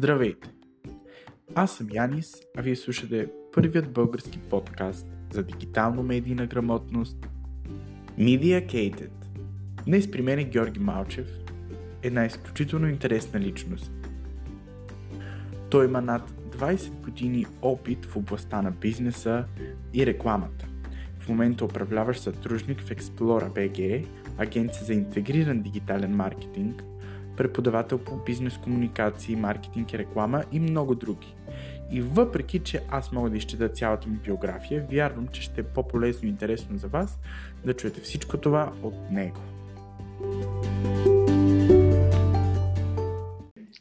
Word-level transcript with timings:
Здравейте! 0.00 0.50
Аз 1.54 1.76
съм 1.76 1.86
Янис, 1.92 2.34
а 2.56 2.62
вие 2.62 2.76
слушате 2.76 3.28
първият 3.52 3.92
български 3.92 4.38
подкаст 4.38 5.06
за 5.32 5.42
дигитално 5.42 6.02
медийна 6.02 6.46
грамотност 6.46 7.28
Mediacated. 8.18 9.10
Днес 9.84 10.10
при 10.10 10.22
мен 10.22 10.38
е 10.38 10.44
Георги 10.44 10.80
Малчев, 10.80 11.28
една 12.02 12.26
изключително 12.26 12.88
интересна 12.88 13.40
личност. 13.40 13.92
Той 15.70 15.84
има 15.84 16.00
над 16.00 16.30
20 16.30 16.90
години 16.90 17.46
опит 17.62 18.06
в 18.06 18.16
областта 18.16 18.62
на 18.62 18.70
бизнеса 18.70 19.44
и 19.94 20.06
рекламата. 20.06 20.66
В 21.18 21.28
момента 21.28 21.64
управляващ 21.64 22.22
сътрудник 22.22 22.80
в 22.80 22.90
Explora 22.90 23.50
BG, 23.50 24.06
агенция 24.38 24.84
за 24.84 24.94
интегриран 24.94 25.62
дигитален 25.62 26.16
маркетинг, 26.16 26.84
преподавател 27.40 27.98
по 27.98 28.16
бизнес 28.16 28.58
комуникации, 28.58 29.36
маркетинг 29.36 29.92
и 29.92 29.98
реклама 29.98 30.44
и 30.52 30.60
много 30.60 30.94
други. 30.94 31.34
И 31.90 32.00
въпреки, 32.00 32.58
че 32.58 32.82
аз 32.90 33.12
мога 33.12 33.30
да 33.30 33.36
изчета 33.36 33.68
цялата 33.68 34.08
ми 34.08 34.16
биография, 34.16 34.86
вярвам, 34.90 35.28
че 35.28 35.42
ще 35.42 35.60
е 35.60 35.64
по-полезно 35.64 36.28
и 36.28 36.30
интересно 36.30 36.78
за 36.78 36.88
вас 36.88 37.18
да 37.64 37.74
чуете 37.74 38.00
всичко 38.00 38.38
това 38.38 38.72
от 38.82 39.10
него. 39.10 39.40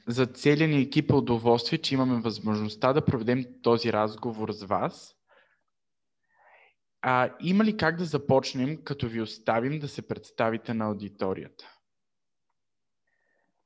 За 0.07 0.25
целия 0.25 0.67
ни 0.67 0.81
екип 0.81 1.11
е 1.11 1.15
удоволствие, 1.15 1.79
че 1.79 1.93
имаме 1.93 2.21
възможността 2.21 2.93
да 2.93 3.05
проведем 3.05 3.45
този 3.63 3.93
разговор 3.93 4.51
с 4.51 4.63
вас. 4.63 5.15
А, 7.01 7.29
има 7.41 7.65
ли 7.65 7.77
как 7.77 7.97
да 7.97 8.05
започнем, 8.05 8.77
като 8.83 9.07
ви 9.07 9.21
оставим 9.21 9.79
да 9.79 9.87
се 9.87 10.07
представите 10.07 10.73
на 10.73 10.85
аудиторията? 10.85 11.78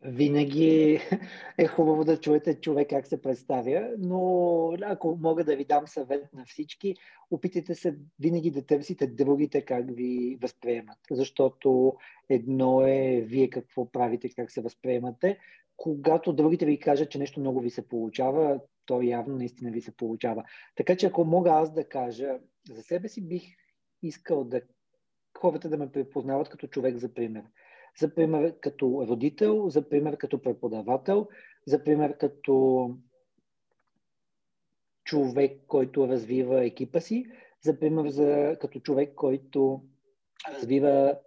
Винаги 0.06 1.00
е 1.58 1.68
хубаво 1.68 2.04
да 2.04 2.20
чуете 2.20 2.62
човек 2.62 2.90
как 2.90 3.08
се 3.08 3.22
представя, 3.22 3.90
но 3.98 4.74
ако 4.82 5.18
мога 5.22 5.44
да 5.44 5.56
ви 5.56 5.66
дам 5.66 5.88
съвет 5.88 6.34
на 6.34 6.46
всички, 6.46 6.96
опитайте 7.32 7.76
се 7.76 7.98
винаги 8.20 8.52
да 8.52 8.66
търсите 8.66 9.08
другите 9.08 9.62
как 9.62 9.86
ви 9.96 10.38
възприемат, 10.42 10.98
защото 11.12 11.94
едно 12.30 12.82
е 12.82 13.24
вие 13.26 13.50
какво 13.50 13.92
правите, 13.92 14.30
как 14.30 14.52
се 14.52 14.62
възприемате. 14.62 15.38
Когато 15.78 16.34
другите 16.34 16.66
ви 16.66 16.80
кажат, 16.80 17.12
че 17.12 17.20
нещо 17.20 17.40
много 17.40 17.60
ви 17.60 17.70
се 17.70 17.88
получава, 17.88 18.60
то 18.86 19.02
явно 19.02 19.36
наистина 19.36 19.72
ви 19.72 19.82
се 19.82 19.98
получава. 19.98 20.44
Така 20.76 20.96
че 20.96 21.06
ако 21.06 21.26
мога 21.26 21.52
аз 21.52 21.74
да 21.74 21.90
кажа, 21.90 22.40
за 22.70 22.84
себе 22.84 23.10
си 23.10 23.28
бих 23.28 23.44
искал 24.02 24.44
да 24.44 24.62
хората 25.38 25.70
да 25.70 25.78
ме 25.78 25.92
препознават 25.92 26.50
като 26.50 26.68
човек 26.68 26.98
за 26.98 27.14
пример 27.14 27.44
за 28.00 28.16
пример 28.16 28.60
като 28.60 29.06
родител, 29.08 29.70
за 29.70 29.90
пример 29.90 30.18
като 30.18 30.42
преподавател, 30.42 31.28
за 31.68 31.84
пример 31.84 32.18
като 32.18 32.90
човек, 35.04 35.62
който 35.68 36.08
развива 36.08 36.66
екипа 36.66 37.00
си, 37.00 37.26
за 37.62 37.80
пример 37.80 38.10
за, 38.10 38.58
като 38.62 38.80
човек, 38.80 39.16
който 39.16 39.82
развива 40.54 41.20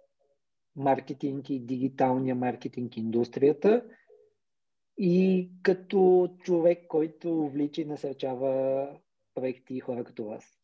маркетинг 0.75 1.49
и 1.49 1.59
дигиталния 1.59 2.35
маркетинг 2.35 2.97
индустрията 2.97 3.83
и 4.97 5.49
като 5.63 6.29
човек, 6.39 6.87
който 6.87 7.49
влича 7.49 7.81
и 7.81 7.85
насърчава 7.85 8.87
проекти 9.35 9.75
и 9.75 9.79
хора 9.79 10.03
като 10.03 10.25
вас. 10.25 10.57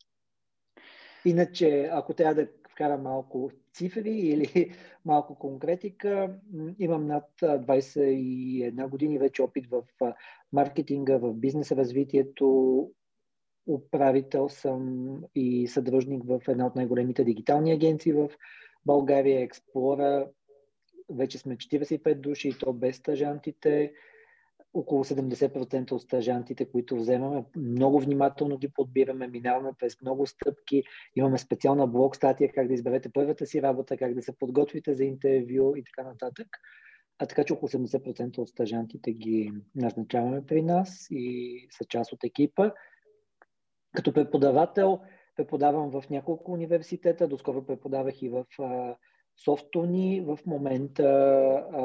Иначе, 1.26 1.90
ако 1.92 2.14
трябва 2.14 2.36
да 2.36 2.63
вкара 2.74 2.98
малко 2.98 3.52
цифри 3.74 4.12
или 4.12 4.76
малко 5.06 5.36
конкретика. 5.36 6.36
Имам 6.80 7.08
над 7.08 7.30
21 7.42 8.88
години 8.90 9.20
вече 9.20 9.42
опит 9.42 9.68
в 9.68 9.84
маркетинга, 10.54 11.18
в 11.18 11.34
бизнес 11.34 11.72
развитието. 11.72 12.90
Управител 13.68 14.50
съм 14.50 15.16
и 15.36 15.68
съдружник 15.68 16.24
в 16.26 16.42
една 16.48 16.66
от 16.66 16.76
най-големите 16.76 17.24
дигитални 17.24 17.72
агенции 17.72 18.14
в 18.14 18.30
България, 18.86 19.42
Експлора. 19.42 20.30
Вече 21.10 21.38
сме 21.38 21.58
45 21.58 22.16
души 22.16 22.50
и 22.50 22.58
то 22.60 22.74
без 22.74 22.96
стажантите 22.96 23.94
около 24.74 25.04
70% 25.04 25.92
от 25.92 26.02
стажантите, 26.02 26.72
които 26.72 26.96
вземаме, 26.96 27.46
много 27.56 28.00
внимателно 28.00 28.58
ги 28.58 28.70
подбираме, 28.70 29.28
минаваме 29.28 29.72
през 29.80 30.02
много 30.02 30.28
стъпки, 30.28 30.84
имаме 31.16 31.38
специална 31.38 31.88
блог 31.88 32.16
статия 32.16 32.52
как 32.54 32.68
да 32.68 32.74
изберете 32.74 33.10
първата 33.14 33.46
си 33.46 33.62
работа, 33.62 33.98
как 33.98 34.14
да 34.14 34.22
се 34.22 34.38
подготвите 34.40 34.94
за 34.94 35.04
интервю 35.04 35.76
и 35.76 35.84
така 35.84 36.08
нататък. 36.10 36.48
А 37.20 37.26
така 37.26 37.44
че 37.44 37.54
около 37.54 37.70
80% 37.70 38.38
от 38.38 38.50
стажантите 38.50 39.12
ги 39.12 39.52
назначаваме 39.76 40.46
при 40.46 40.62
нас 40.62 41.08
и 41.12 41.68
са 41.72 41.86
част 41.86 42.14
от 42.14 42.24
екипа. 42.24 42.72
Като 43.96 44.14
преподавател 44.14 45.00
преподавам 45.36 45.92
в 45.92 46.10
няколко 46.10 46.52
университета, 46.52 47.28
доскоро 47.28 47.66
преподавах 47.66 48.22
и 48.22 48.30
в 48.30 48.46
Софтуни. 49.38 50.22
В 50.22 50.40
момента 50.46 51.04
а, 51.04 51.84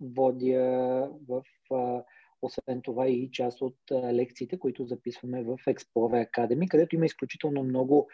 водя 0.00 1.10
в 1.28 1.42
а, 1.74 2.04
освен 2.42 2.82
това 2.82 3.08
и 3.08 3.30
част 3.30 3.62
от 3.62 3.76
лекциите, 3.92 4.58
които 4.58 4.84
записваме 4.84 5.42
в 5.42 5.56
Explorer 5.68 6.30
Academy, 6.30 6.68
където 6.68 6.94
има 6.94 7.06
изключително 7.06 7.62
много 7.62 8.08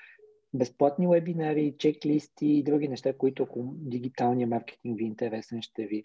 безплатни 0.55 1.07
вебинари, 1.07 1.75
чеклисти 1.79 2.47
и 2.47 2.63
други 2.63 2.89
неща, 2.89 3.13
които 3.13 3.43
ако 3.43 3.75
дигиталния 3.75 4.47
маркетинг 4.47 4.99
ви 4.99 5.05
е 5.05 5.07
интересен, 5.07 5.63
ще 5.63 5.87
ви 5.87 6.05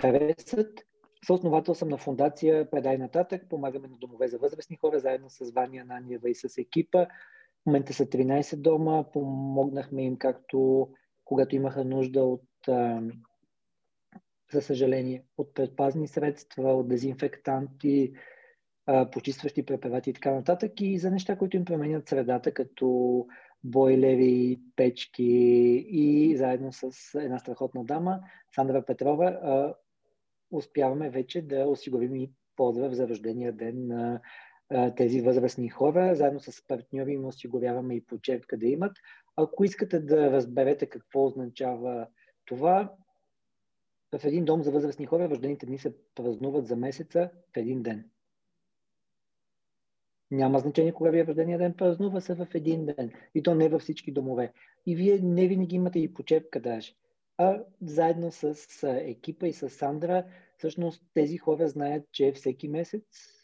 харесат. 0.00 0.80
Съосновател 1.26 1.74
съм 1.74 1.88
на 1.88 1.98
фундация 1.98 2.70
Предай 2.70 2.98
нататък. 2.98 3.48
Помагаме 3.48 3.88
на 3.88 3.96
домове 3.96 4.28
за 4.28 4.38
възрастни 4.38 4.76
хора, 4.76 4.98
заедно 4.98 5.30
с 5.30 5.50
Ваня 5.50 5.84
Наниева 5.84 6.30
и 6.30 6.34
с 6.34 6.58
екипа. 6.58 7.06
В 7.62 7.66
момента 7.66 7.92
са 7.92 8.06
13 8.06 8.56
дома. 8.56 9.04
Помогнахме 9.12 10.02
им 10.04 10.16
както 10.16 10.88
когато 11.26 11.56
имаха 11.56 11.84
нужда 11.84 12.24
от, 12.24 12.42
за 14.52 14.62
съжаление, 14.62 15.24
от 15.38 15.54
предпазни 15.54 16.08
средства, 16.08 16.74
от 16.74 16.88
дезинфектанти, 16.88 18.12
почистващи 19.12 19.66
препарати 19.66 20.10
и 20.10 20.12
така 20.12 20.30
нататък, 20.30 20.80
и 20.80 20.98
за 20.98 21.10
неща, 21.10 21.36
които 21.36 21.56
им 21.56 21.64
променят 21.64 22.08
средата, 22.08 22.54
като 22.54 23.26
бойлери, 23.64 24.60
печки 24.76 25.24
и 25.90 26.36
заедно 26.36 26.72
с 26.72 27.14
една 27.20 27.38
страхотна 27.38 27.84
дама, 27.84 28.20
Сандра 28.54 28.84
Петрова, 28.84 29.74
успяваме 30.50 31.10
вече 31.10 31.42
да 31.42 31.68
осигурим 31.68 32.16
и 32.16 32.30
поздрав 32.56 32.92
за 32.92 33.08
рождения 33.08 33.52
ден 33.52 33.86
на 33.86 34.20
тези 34.96 35.20
възрастни 35.20 35.68
хора. 35.68 36.14
Заедно 36.14 36.40
с 36.40 36.66
партньори 36.66 37.12
им 37.12 37.24
осигуряваме 37.24 37.94
и 37.94 38.06
почерпка 38.06 38.56
да 38.56 38.66
имат. 38.66 38.92
Ако 39.36 39.64
искате 39.64 40.00
да 40.00 40.32
разберете 40.32 40.86
какво 40.86 41.26
означава 41.26 42.06
това, 42.44 42.92
в 44.18 44.24
един 44.24 44.44
дом 44.44 44.62
за 44.62 44.70
възрастни 44.70 45.06
хора 45.06 45.30
рождените 45.30 45.66
дни 45.66 45.78
се 45.78 45.94
празнуват 46.14 46.66
за 46.66 46.76
месеца 46.76 47.30
в 47.54 47.56
един 47.56 47.82
ден. 47.82 48.10
Няма 50.30 50.58
значение 50.58 50.92
кога 50.92 51.10
ви 51.10 51.20
е 51.20 51.26
рождения 51.26 51.58
ден, 51.58 51.74
празнува 51.74 52.20
се 52.20 52.34
в 52.34 52.46
един 52.54 52.86
ден. 52.86 53.12
И 53.34 53.42
то 53.42 53.54
не 53.54 53.68
във 53.68 53.82
всички 53.82 54.12
домове. 54.12 54.52
И 54.86 54.96
вие 54.96 55.18
не 55.22 55.48
винаги 55.48 55.76
имате 55.76 55.98
и 55.98 56.14
почепка 56.14 56.60
даже. 56.60 56.94
А 57.38 57.64
заедно 57.82 58.32
с 58.32 58.56
екипа 58.82 59.46
и 59.46 59.52
с 59.52 59.70
Сандра, 59.70 60.24
всъщност 60.58 61.04
тези 61.14 61.36
хора 61.36 61.68
знаят, 61.68 62.04
че 62.12 62.32
всеки 62.32 62.68
месец 62.68 63.35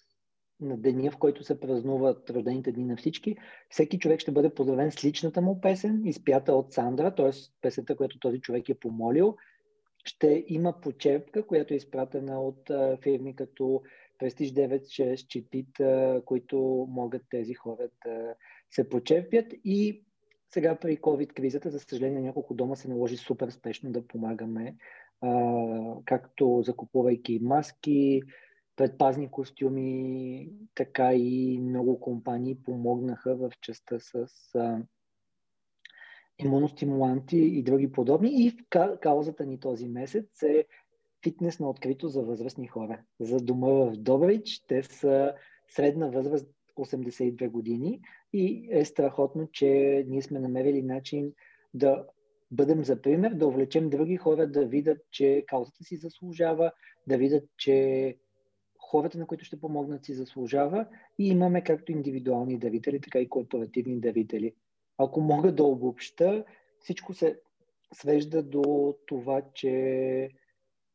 на 0.60 0.76
деня, 0.76 1.10
в 1.10 1.16
който 1.16 1.44
се 1.44 1.60
празнуват 1.60 2.30
рождените 2.30 2.72
дни 2.72 2.84
на 2.84 2.96
всички, 2.96 3.36
всеки 3.70 3.98
човек 3.98 4.20
ще 4.20 4.32
бъде 4.32 4.54
поздравен 4.54 4.90
с 4.90 5.04
личната 5.04 5.40
му 5.40 5.60
песен, 5.60 6.06
изпята 6.06 6.52
от 6.52 6.72
Сандра, 6.72 7.14
т.е. 7.14 7.30
песента, 7.62 7.96
която 7.96 8.18
този 8.18 8.40
човек 8.40 8.68
е 8.68 8.74
помолил. 8.74 9.36
Ще 10.04 10.44
има 10.48 10.80
почерпка, 10.80 11.46
която 11.46 11.74
е 11.74 11.76
изпратена 11.76 12.40
от 12.40 12.70
фирми 13.02 13.36
като 13.36 13.82
Prestige 14.20 14.80
9, 14.82 15.26
Чипит, 15.26 15.68
които 16.24 16.86
могат 16.90 17.22
тези 17.30 17.54
хора 17.54 17.88
да 18.06 18.34
се 18.70 18.88
почерпят. 18.88 19.46
И 19.64 20.02
сега 20.50 20.76
при 20.76 20.96
COVID-кризата, 20.96 21.68
за 21.68 21.80
съжаление, 21.80 22.20
няколко 22.20 22.54
дома 22.54 22.76
се 22.76 22.88
наложи 22.88 23.16
супер 23.16 23.50
спешно 23.50 23.92
да 23.92 24.06
помагаме, 24.06 24.76
както 26.04 26.62
закупувайки 26.64 27.38
маски, 27.42 28.22
предпазни 28.76 29.30
костюми, 29.30 30.50
така 30.74 31.14
и 31.14 31.58
много 31.58 32.00
компании 32.00 32.62
помогнаха 32.64 33.36
в 33.36 33.50
частта 33.60 33.98
с 33.98 34.26
а, 34.54 34.82
имуностимуланти 36.38 37.38
и 37.38 37.62
други 37.62 37.92
подобни. 37.92 38.46
И 38.46 38.50
в 38.50 38.56
каузата 39.00 39.46
ни 39.46 39.60
този 39.60 39.88
месец 39.88 40.42
е 40.42 40.66
фитнес 41.22 41.60
на 41.60 41.70
открито 41.70 42.08
за 42.08 42.22
възрастни 42.22 42.66
хора. 42.66 43.00
За 43.20 43.36
дома 43.36 43.68
в 43.68 43.96
Добрич 43.96 44.64
те 44.68 44.82
са 44.82 45.34
средна 45.68 46.08
възраст 46.08 46.46
82 46.78 47.48
години 47.48 48.00
и 48.32 48.68
е 48.70 48.84
страхотно, 48.84 49.48
че 49.52 50.04
ние 50.08 50.22
сме 50.22 50.40
намерили 50.40 50.82
начин 50.82 51.32
да 51.74 52.06
бъдем 52.50 52.84
за 52.84 53.02
пример, 53.02 53.34
да 53.34 53.46
увлечем 53.46 53.90
други 53.90 54.16
хора 54.16 54.46
да 54.46 54.66
видят, 54.66 54.98
че 55.10 55.44
каузата 55.46 55.84
си 55.84 55.96
заслужава, 55.96 56.72
да 57.06 57.18
видят, 57.18 57.44
че 57.56 58.16
хората, 58.92 59.18
на 59.18 59.26
които 59.26 59.44
ще 59.44 59.60
помогнат, 59.60 60.04
си 60.04 60.14
заслужава 60.14 60.86
и 61.18 61.28
имаме 61.28 61.64
както 61.64 61.92
индивидуални 61.92 62.58
дарители, 62.58 63.00
така 63.00 63.18
и 63.18 63.28
корпоративни 63.28 64.00
дарители. 64.00 64.54
Ако 64.98 65.20
мога 65.20 65.52
да 65.52 65.64
обобща, 65.64 66.44
всичко 66.80 67.14
се 67.14 67.40
свежда 67.94 68.42
до 68.42 68.94
това, 69.06 69.42
че 69.54 70.30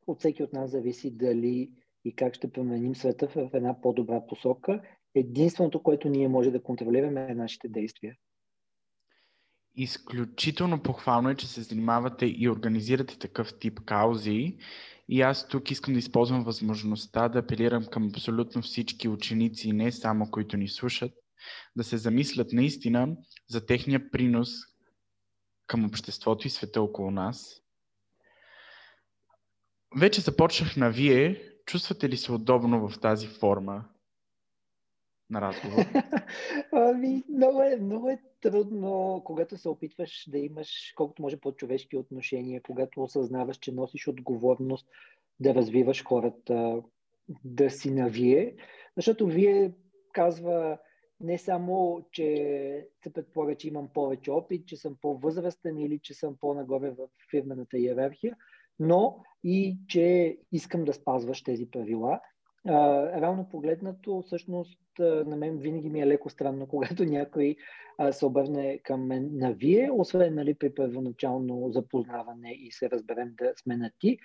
от 0.08 0.20
всеки 0.20 0.44
от 0.44 0.54
нас 0.54 0.72
зависи 0.72 1.12
дали 1.12 1.72
и 2.06 2.16
как 2.16 2.36
ще 2.36 2.52
променим 2.52 2.96
света 2.96 3.28
в 3.28 3.50
една 3.54 3.82
по-добра 3.82 4.26
посока. 4.28 4.82
Единственото, 5.16 5.84
което 5.84 6.10
ние 6.10 6.28
може 6.28 6.52
да 6.52 6.64
контролираме 6.64 7.28
е 7.30 7.36
нашите 7.36 7.68
действия. 7.68 8.16
Изключително 9.78 10.84
похвално 10.84 11.30
е, 11.30 11.36
че 11.36 11.48
се 11.48 11.62
занимавате 11.62 12.26
и 12.26 12.50
организирате 12.50 13.20
такъв 13.20 13.60
тип 13.60 13.80
каузи. 13.86 14.58
И 15.10 15.22
аз 15.22 15.48
тук 15.48 15.72
искам 15.72 15.94
да 15.94 16.00
използвам 16.00 16.44
възможността 16.44 17.30
да 17.30 17.40
апелирам 17.40 17.86
към 17.86 18.08
абсолютно 18.08 18.62
всички 18.62 19.08
ученици, 19.08 19.72
не 19.72 19.92
само 19.92 20.32
които 20.32 20.58
ни 20.58 20.68
слушат, 20.68 21.12
да 21.76 21.84
се 21.84 21.98
замислят 21.98 22.52
наистина 22.52 23.08
за 23.50 23.66
техния 23.66 24.12
принос 24.12 24.50
към 25.68 25.86
обществото 25.86 26.48
и 26.48 26.50
света 26.50 26.82
около 26.82 27.12
нас. 27.12 27.62
Вече 29.96 30.22
започнах 30.22 30.78
на 30.78 30.90
вие. 30.90 31.44
Чувствате 31.66 32.10
ли 32.10 32.18
се 32.18 32.32
удобно 32.32 32.90
в 32.90 33.00
тази 33.00 33.28
форма 33.28 33.86
на 35.30 35.42
разговор? 35.42 35.86
ами, 36.72 37.24
много 37.30 37.62
е, 37.62 37.76
много 37.76 38.10
е 38.10 38.22
трудно, 38.42 39.22
когато 39.26 39.58
се 39.58 39.70
опитваш 39.70 40.30
да 40.30 40.38
имаш 40.38 40.94
колкото 40.96 41.22
може 41.22 41.38
по-човешки 41.38 41.98
отношения, 41.98 42.62
когато 42.62 43.04
осъзнаваш, 43.04 43.58
че 43.58 43.72
носиш 43.72 44.08
отговорност 44.08 44.88
да 45.40 45.56
развиваш 45.56 46.04
хората, 46.04 46.82
да 47.44 47.70
си 47.70 47.92
навие. 47.92 48.56
Защото 48.96 49.28
вие 49.28 49.72
казва 50.14 50.78
не 51.20 51.38
само, 51.38 52.06
че 52.12 52.88
се 53.04 53.14
предполага, 53.14 53.56
че 53.56 53.68
имам 53.68 53.90
повече 53.94 54.32
опит, 54.32 54.68
че 54.68 54.78
съм 54.78 54.98
по-възрастен 55.02 55.78
или 55.78 56.00
че 56.00 56.14
съм 56.14 56.38
по-нагоре 56.42 56.90
в 56.90 57.08
фирмената 57.32 57.78
иерархия, 57.78 58.38
но 58.80 59.24
и 59.44 59.78
че 59.88 60.38
искам 60.52 60.86
да 60.86 60.94
спазваш 60.94 61.44
тези 61.44 61.72
правила. 61.72 62.20
А, 62.68 63.06
равно 63.22 63.50
погледнато, 63.50 64.22
всъщност, 64.26 64.80
на 65.00 65.36
мен 65.36 65.58
винаги 65.58 65.90
ми 65.90 66.02
е 66.02 66.08
леко 66.08 66.30
странно, 66.30 66.68
когато 66.70 67.06
някой 67.06 67.56
се 68.12 68.26
обърне 68.26 68.80
към 68.84 69.08
мен 69.08 69.30
на 69.34 69.54
вие, 69.54 69.90
освен 69.94 70.36
нали, 70.36 70.54
при 70.54 70.74
първоначално 70.74 71.72
запознаване 71.72 72.52
и 72.52 72.72
се 72.72 72.90
разберем 72.90 73.34
да 73.38 73.54
сме 73.56 73.78
на 73.78 73.92
ти. 74.00 74.18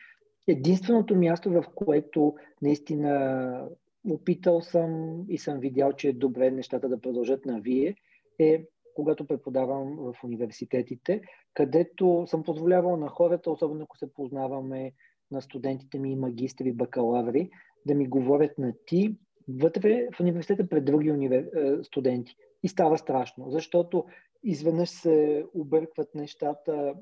Единственото 0.48 1.16
място, 1.16 1.50
в 1.50 1.64
което 1.74 2.34
наистина 2.62 3.68
опитал 4.10 4.60
съм 4.60 5.20
и 5.28 5.38
съм 5.38 5.58
видял, 5.58 5.92
че 5.92 6.08
е 6.08 6.12
добре 6.12 6.50
нещата 6.50 6.88
да 6.88 7.00
продължат 7.00 7.46
на 7.46 7.60
вие, 7.60 7.96
е 8.38 8.64
когато 8.94 9.26
преподавам 9.26 9.96
в 9.96 10.24
университетите, 10.24 11.22
където 11.54 12.24
съм 12.26 12.42
позволявал 12.42 12.96
на 12.96 13.08
хората, 13.08 13.50
особено 13.50 13.82
ако 13.82 13.96
се 13.96 14.12
познаваме 14.12 14.92
на 15.30 15.42
студентите 15.42 15.98
ми, 15.98 16.16
магистри, 16.16 16.72
бакалаври, 16.72 17.50
да 17.86 17.94
ми 17.94 18.08
говорят 18.08 18.58
на 18.58 18.74
ти 18.86 19.16
вътре 19.48 20.08
в 20.14 20.20
университета 20.20 20.68
пред 20.68 20.84
други 20.84 21.10
универ... 21.10 21.50
Е, 21.56 21.84
студенти. 21.84 22.36
И 22.62 22.68
става 22.68 22.98
страшно, 22.98 23.50
защото 23.50 24.04
изведнъж 24.42 24.90
се 24.90 25.44
объркват 25.54 26.14
нещата. 26.14 26.94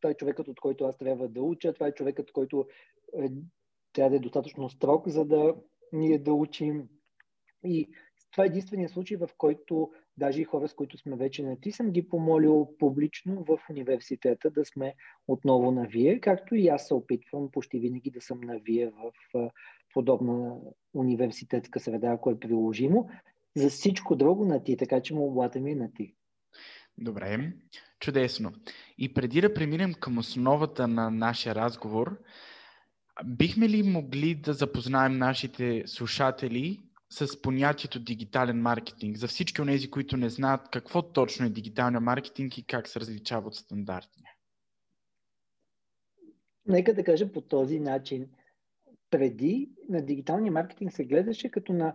Това 0.00 0.10
е 0.10 0.14
човекът, 0.14 0.48
от 0.48 0.60
който 0.60 0.84
аз 0.84 0.98
трябва 0.98 1.28
да 1.28 1.42
уча, 1.42 1.72
това 1.72 1.86
е 1.86 1.94
човекът, 1.94 2.32
който 2.32 2.66
е, 3.18 3.28
трябва 3.92 4.10
да 4.10 4.16
е 4.16 4.20
достатъчно 4.20 4.68
строг, 4.68 5.08
за 5.08 5.24
да 5.24 5.54
ние 5.92 6.18
да 6.18 6.32
учим. 6.32 6.88
И 7.64 7.88
това 8.32 8.44
е 8.44 8.46
единствения 8.46 8.88
случай, 8.88 9.16
в 9.16 9.28
който 9.38 9.90
даже 10.16 10.40
и 10.40 10.44
хора, 10.44 10.68
с 10.68 10.74
които 10.74 10.98
сме 10.98 11.16
вече 11.16 11.42
на 11.42 11.60
ти, 11.60 11.72
съм 11.72 11.90
ги 11.90 12.08
помолил 12.08 12.68
публично 12.78 13.44
в 13.44 13.58
университета 13.70 14.50
да 14.50 14.64
сме 14.64 14.94
отново 15.28 15.70
на 15.70 15.86
вие, 15.86 16.20
както 16.20 16.54
и 16.54 16.68
аз 16.68 16.86
се 16.86 16.94
опитвам 16.94 17.50
почти 17.50 17.78
винаги 17.78 18.10
да 18.10 18.20
съм 18.20 18.40
на 18.40 18.58
вие 18.58 18.90
в 18.90 19.12
подобна 19.94 20.56
университетска 20.94 21.80
среда, 21.80 22.08
ако 22.08 22.30
е 22.30 22.40
приложимо. 22.40 23.10
За 23.56 23.70
всичко 23.70 24.16
друго 24.16 24.44
на 24.44 24.64
ти, 24.64 24.76
така 24.76 25.00
че 25.00 25.14
молбата 25.14 25.60
ми 25.60 25.70
е 25.70 25.74
на 25.74 25.92
ти. 25.92 26.14
Добре, 26.98 27.52
чудесно. 28.00 28.52
И 28.98 29.14
преди 29.14 29.40
да 29.40 29.54
преминем 29.54 29.94
към 29.94 30.18
основата 30.18 30.88
на 30.88 31.10
нашия 31.10 31.54
разговор, 31.54 32.18
бихме 33.24 33.68
ли 33.68 33.82
могли 33.82 34.34
да 34.34 34.52
запознаем 34.52 35.18
нашите 35.18 35.82
слушатели 35.86 36.80
с 37.10 37.42
понятието 37.42 38.00
дигитален 38.00 38.62
маркетинг? 38.62 39.16
За 39.16 39.28
всички 39.28 39.60
от 39.60 39.68
тези, 39.68 39.90
които 39.90 40.16
не 40.16 40.28
знаят 40.28 40.68
какво 40.72 41.02
точно 41.02 41.46
е 41.46 41.50
дигиталния 41.50 42.00
маркетинг 42.00 42.58
и 42.58 42.66
как 42.66 42.88
се 42.88 43.00
различава 43.00 43.48
от 43.48 43.54
стандартния. 43.54 44.30
Нека 46.66 46.94
да 46.94 47.04
кажа 47.04 47.32
по 47.32 47.40
този 47.40 47.80
начин– 47.80 48.28
преди 49.14 49.70
на 49.88 50.02
дигиталния 50.02 50.52
маркетинг 50.52 50.92
се 50.92 51.04
гледаше 51.04 51.50
като 51.50 51.72
на 51.72 51.94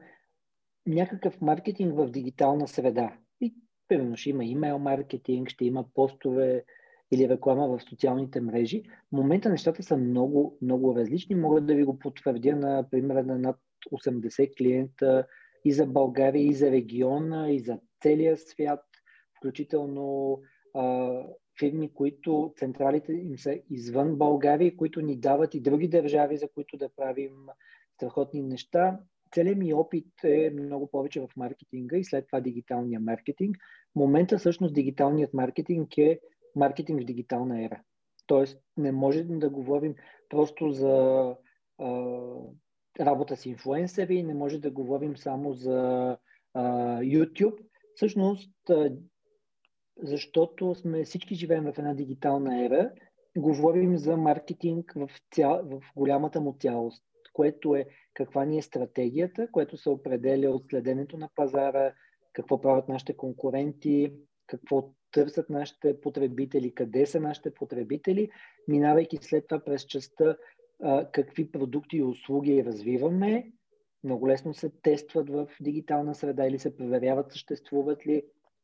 някакъв 0.87 1.41
маркетинг 1.41 1.95
в 1.95 2.09
дигитална 2.09 2.67
среда. 2.67 3.17
И 3.41 3.55
примерно 3.87 4.17
ще 4.17 4.29
има 4.29 4.45
имейл 4.45 4.79
маркетинг, 4.79 5.49
ще 5.49 5.65
има 5.65 5.85
постове 5.93 6.65
или 7.11 7.29
реклама 7.29 7.67
в 7.67 7.83
социалните 7.83 8.41
мрежи. 8.41 8.83
В 8.83 9.11
момента 9.11 9.49
нещата 9.49 9.83
са 9.83 9.97
много, 9.97 10.57
много 10.61 10.95
различни. 10.95 11.35
Мога 11.35 11.61
да 11.61 11.75
ви 11.75 11.83
го 11.83 11.99
потвърдя 11.99 12.55
на 12.55 12.89
примера 12.91 13.23
на 13.23 13.39
над 13.39 13.57
80 13.91 14.57
клиента 14.57 15.27
и 15.65 15.71
за 15.71 15.85
България, 15.85 16.45
и 16.45 16.53
за 16.53 16.71
региона, 16.71 17.51
и 17.51 17.59
за 17.59 17.79
целия 18.01 18.37
свят, 18.37 18.83
включително 19.37 20.39
фирми, 21.59 21.93
които 21.93 22.53
централите 22.57 23.13
им 23.13 23.37
са 23.37 23.59
извън 23.69 24.15
България, 24.15 24.77
които 24.77 25.01
ни 25.01 25.19
дават 25.19 25.55
и 25.55 25.61
други 25.61 25.87
държави, 25.87 26.37
за 26.37 26.47
които 26.47 26.77
да 26.77 26.89
правим 26.95 27.33
страхотни 27.93 28.41
неща. 28.41 28.99
Целият 29.33 29.57
ми 29.57 29.73
опит 29.73 30.07
е 30.23 30.49
много 30.49 30.87
повече 30.91 31.21
в 31.21 31.27
маркетинга 31.37 31.97
и 31.97 32.03
след 32.03 32.27
това 32.27 32.41
дигиталния 32.41 32.99
маркетинг. 32.99 33.57
В 33.91 33.95
момента 33.95 34.37
всъщност 34.37 34.73
дигиталният 34.73 35.33
маркетинг 35.33 35.97
е 35.97 36.19
маркетинг 36.55 37.01
в 37.01 37.05
дигитална 37.05 37.63
ера. 37.63 37.81
Тоест 38.27 38.59
не 38.77 38.91
можем 38.91 39.39
да 39.39 39.49
говорим 39.49 39.95
просто 40.29 40.71
за 40.71 41.35
а, 41.77 42.15
работа 42.99 43.35
с 43.35 43.45
инфлуенсъри, 43.45 44.23
не 44.23 44.33
може 44.33 44.59
да 44.59 44.71
говорим 44.71 45.17
само 45.17 45.53
за 45.53 46.17
а, 46.53 46.63
YouTube. 47.01 47.57
Всъщност 47.95 48.51
защото 50.03 50.75
сме 50.75 51.03
всички 51.03 51.35
живеем 51.35 51.63
в 51.63 51.77
една 51.77 51.93
дигитална 51.93 52.65
ера. 52.65 52.91
Говорим 53.37 53.97
за 53.97 54.17
маркетинг 54.17 54.93
в, 54.95 55.09
ця... 55.31 55.47
в 55.49 55.81
голямата 55.95 56.41
му 56.41 56.55
цялост, 56.59 57.03
което 57.33 57.75
е 57.75 57.85
каква 58.13 58.45
ни 58.45 58.57
е 58.57 58.61
стратегията, 58.61 59.47
което 59.51 59.77
се 59.77 59.89
определя 59.89 60.49
от 60.49 60.63
следенето 60.69 61.17
на 61.17 61.29
пазара, 61.35 61.93
какво 62.33 62.61
правят 62.61 62.89
нашите 62.89 63.17
конкуренти, 63.17 64.13
какво 64.47 64.89
търсят 65.11 65.49
нашите 65.49 66.01
потребители, 66.01 66.73
къде 66.73 67.05
са 67.05 67.19
нашите 67.19 67.53
потребители, 67.53 68.29
минавайки 68.67 69.17
след 69.21 69.47
това 69.47 69.59
през 69.59 69.85
частта 69.85 70.37
а, 70.83 71.11
какви 71.11 71.51
продукти 71.51 71.97
и 71.97 72.03
услуги 72.03 72.65
развиваме. 72.65 73.51
Много 74.03 74.27
лесно 74.27 74.53
се 74.53 74.69
тестват 74.81 75.29
в 75.29 75.47
дигитална 75.61 76.15
среда 76.15 76.45
или 76.47 76.59
се 76.59 76.77
проверяват 76.77 77.31
съществуват 77.31 78.07
ли, 78.07 78.23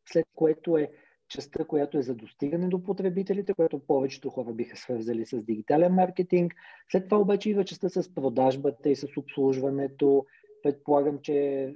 след 0.10 0.25
което 0.36 0.77
е 0.77 0.92
частта, 1.36 1.65
която 1.65 1.98
е 1.98 2.01
за 2.01 2.15
достигане 2.15 2.68
до 2.68 2.84
потребителите, 2.84 3.54
което 3.54 3.80
повечето 3.80 4.30
хора 4.30 4.54
биха 4.54 4.77
свързали 4.77 5.25
с 5.25 5.44
дигитален 5.44 5.94
маркетинг. 5.94 6.54
След 6.92 7.04
това 7.04 7.18
обаче 7.18 7.50
идва 7.50 7.65
частта 7.65 7.89
с 7.89 8.13
продажбата 8.13 8.89
и 8.89 8.96
с 8.96 9.08
обслужването. 9.18 10.25
Предполагам, 10.63 11.20
че 11.22 11.70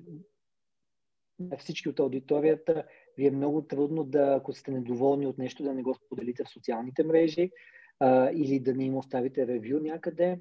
на 1.39 1.57
всички 1.57 1.89
от 1.89 1.99
аудиторията 1.99 2.83
ви 3.17 3.27
е 3.27 3.31
много 3.31 3.61
трудно 3.61 4.03
да, 4.03 4.35
ако 4.37 4.53
сте 4.53 4.71
недоволни 4.71 5.27
от 5.27 5.37
нещо, 5.37 5.63
да 5.63 5.73
не 5.73 5.83
го 5.83 5.93
споделите 5.93 6.43
в 6.43 6.49
социалните 6.49 7.03
мрежи 7.03 7.51
а, 7.99 8.31
или 8.31 8.59
да 8.59 8.73
не 8.73 8.85
им 8.85 8.97
оставите 8.97 9.47
ревю 9.47 9.79
някъде. 9.79 10.39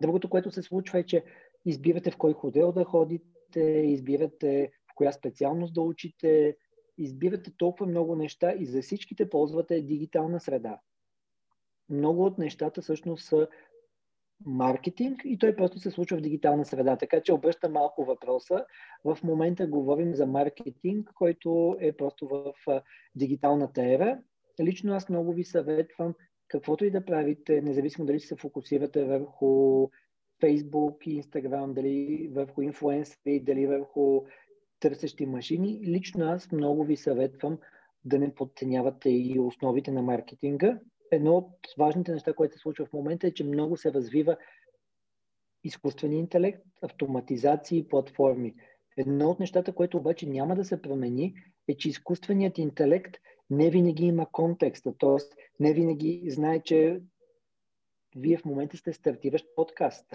Другото, 0.00 0.30
което 0.30 0.50
се 0.50 0.62
случва 0.62 0.98
е, 0.98 1.02
че 1.02 1.24
избирате 1.64 2.10
в 2.10 2.16
кой 2.16 2.32
хотел 2.32 2.72
да 2.72 2.84
ходите, 2.84 3.60
избирате 3.84 4.70
в 4.90 4.94
коя 4.94 5.12
специалност 5.12 5.74
да 5.74 5.80
учите, 5.80 6.56
избирате 6.98 7.56
толкова 7.56 7.86
много 7.86 8.16
неща 8.16 8.52
и 8.58 8.66
за 8.66 8.82
всичките 8.82 9.30
ползвате 9.30 9.80
дигитална 9.82 10.40
среда. 10.40 10.80
Много 11.88 12.24
от 12.24 12.38
нещата 12.38 12.82
всъщност 12.82 13.24
са 13.24 13.48
маркетинг 14.46 15.20
и 15.24 15.38
той 15.38 15.56
просто 15.56 15.78
се 15.78 15.90
случва 15.90 16.18
в 16.18 16.20
дигитална 16.20 16.64
среда. 16.64 16.96
Така 16.96 17.20
че 17.20 17.32
обръща 17.32 17.68
малко 17.68 18.04
въпроса. 18.04 18.64
В 19.04 19.18
момента 19.24 19.66
говорим 19.66 20.14
за 20.14 20.26
маркетинг, 20.26 21.10
който 21.14 21.76
е 21.80 21.92
просто 21.92 22.28
в 22.28 22.54
дигиталната 23.14 23.82
ера. 23.82 24.18
Лично 24.60 24.94
аз 24.94 25.08
много 25.08 25.32
ви 25.32 25.44
съветвам 25.44 26.14
каквото 26.48 26.84
и 26.84 26.90
да 26.90 27.04
правите, 27.04 27.62
независимо 27.62 28.06
дали 28.06 28.20
се 28.20 28.36
фокусирате 28.36 29.04
върху 29.04 29.88
Facebook 30.42 31.22
Instagram, 31.22 31.72
дали 31.72 32.28
върху 32.32 32.62
инфлуенсъри, 32.62 33.40
дали 33.40 33.66
върху 33.66 34.22
търсещи 34.84 35.26
машини. 35.26 35.80
Лично 35.86 36.24
аз 36.24 36.52
много 36.52 36.84
ви 36.84 36.96
съветвам 36.96 37.58
да 38.04 38.18
не 38.18 38.34
подценявате 38.34 39.10
и 39.10 39.40
основите 39.40 39.90
на 39.90 40.02
маркетинга. 40.02 40.78
Едно 41.12 41.36
от 41.36 41.50
важните 41.78 42.12
неща, 42.12 42.32
което 42.32 42.54
се 42.54 42.60
случва 42.60 42.86
в 42.86 42.92
момента 42.92 43.26
е, 43.26 43.34
че 43.34 43.44
много 43.44 43.76
се 43.76 43.92
развива 43.92 44.36
изкуствен 45.64 46.12
интелект, 46.12 46.62
автоматизации 46.82 47.78
и 47.78 47.88
платформи. 47.88 48.54
Едно 48.96 49.30
от 49.30 49.40
нещата, 49.40 49.72
което 49.72 49.96
обаче 49.96 50.28
няма 50.28 50.56
да 50.56 50.64
се 50.64 50.82
промени, 50.82 51.34
е, 51.68 51.76
че 51.76 51.88
изкуственият 51.88 52.58
интелект 52.58 53.16
не 53.50 53.70
винаги 53.70 54.04
има 54.04 54.26
контекста, 54.32 54.92
т.е. 54.98 55.16
не 55.60 55.72
винаги 55.72 56.22
знае, 56.30 56.60
че 56.60 57.00
вие 58.16 58.36
в 58.36 58.44
момента 58.44 58.76
сте 58.76 58.92
стартиращ 58.92 59.46
подкаст. 59.56 60.06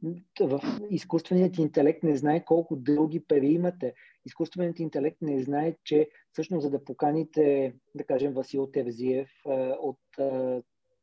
В 0.40 0.60
изкуственият 0.90 1.58
интелект 1.58 2.02
не 2.02 2.16
знае 2.16 2.44
колко 2.44 2.76
дълги 2.76 3.20
пари 3.20 3.46
имате. 3.46 3.94
Изкуственият 4.26 4.78
интелект 4.78 5.16
не 5.22 5.42
знае, 5.42 5.76
че 5.84 6.08
всъщност 6.32 6.62
за 6.62 6.70
да 6.70 6.84
поканите, 6.84 7.74
да 7.94 8.04
кажем, 8.04 8.32
Васил 8.32 8.66
Терзиев 8.66 9.30
от 9.80 9.98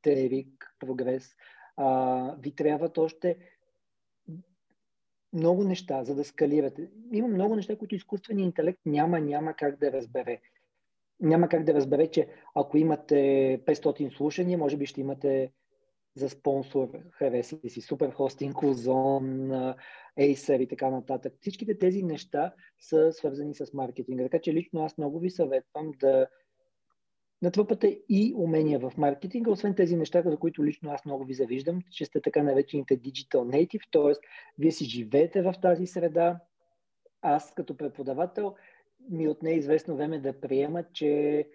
Терик 0.01 0.75
Прогрес, 0.79 1.35
ви 2.39 2.55
трябват 2.55 2.97
още 2.97 3.37
много 5.33 5.63
неща, 5.63 6.03
за 6.03 6.15
да 6.15 6.23
скалирате. 6.23 6.89
Има 7.13 7.27
много 7.27 7.55
неща, 7.55 7.75
които 7.75 7.95
изкуственият 7.95 8.45
интелект 8.45 8.79
няма, 8.85 9.19
няма 9.19 9.53
как 9.53 9.79
да 9.79 9.91
разбере. 9.91 10.41
Няма 11.19 11.49
как 11.49 11.63
да 11.63 11.73
разбере, 11.73 12.07
че 12.07 12.27
ако 12.55 12.77
имате 12.77 13.15
500 13.65 14.17
слушания, 14.17 14.57
може 14.57 14.77
би 14.77 14.85
ще 14.85 15.01
имате 15.01 15.51
за 16.19 16.29
спонсор, 16.29 16.89
хареса 17.11 17.57
си, 17.67 17.81
супер 17.81 18.11
хостинг, 18.11 18.63
Озон, 18.63 19.51
Acer 20.19 20.61
и 20.61 20.67
така 20.67 20.89
нататък. 20.89 21.33
Всичките 21.41 21.77
тези 21.77 22.03
неща 22.03 22.53
са 22.79 23.11
свързани 23.13 23.55
с 23.55 23.73
маркетинга. 23.73 24.23
Така 24.23 24.41
че 24.41 24.53
лично 24.53 24.83
аз 24.83 24.97
много 24.97 25.19
ви 25.19 25.29
съветвам 25.29 25.91
да 25.99 26.27
натрупате 27.41 28.01
и 28.09 28.33
умения 28.37 28.79
в 28.79 28.93
маркетинга, 28.97 29.51
освен 29.51 29.75
тези 29.75 29.95
неща, 29.95 30.21
за 30.25 30.37
които 30.37 30.65
лично 30.65 30.91
аз 30.91 31.05
много 31.05 31.23
ви 31.23 31.33
завиждам, 31.33 31.81
че 31.91 32.05
сте 32.05 32.21
така 32.21 32.43
наречените 32.43 32.99
digital 32.99 33.37
native, 33.37 33.81
т.е. 33.91 34.13
вие 34.57 34.71
си 34.71 34.85
живеете 34.85 35.41
в 35.41 35.53
тази 35.61 35.87
среда. 35.87 36.39
Аз 37.21 37.53
като 37.53 37.77
преподавател 37.77 38.55
ми 39.09 39.27
отне 39.27 39.51
известно 39.51 39.95
време 39.95 40.19
да 40.19 40.39
приема, 40.39 40.83
че 40.93 41.45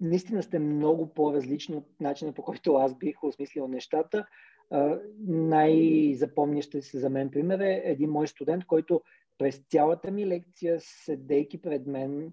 наистина 0.00 0.42
сте 0.42 0.58
много 0.58 1.14
по-различни 1.14 1.76
от 1.76 2.00
начина 2.00 2.32
по 2.32 2.42
който 2.42 2.74
аз 2.74 2.98
бих 2.98 3.24
осмислил 3.24 3.68
нещата. 3.68 4.26
най-запомнящ 5.26 6.82
се 6.82 6.98
за 6.98 7.10
мен 7.10 7.30
пример 7.30 7.60
е 7.60 7.82
един 7.84 8.10
мой 8.10 8.28
студент, 8.28 8.64
който 8.64 9.00
през 9.38 9.62
цялата 9.68 10.10
ми 10.10 10.26
лекция, 10.26 10.80
седейки 10.80 11.62
пред 11.62 11.86
мен, 11.86 12.32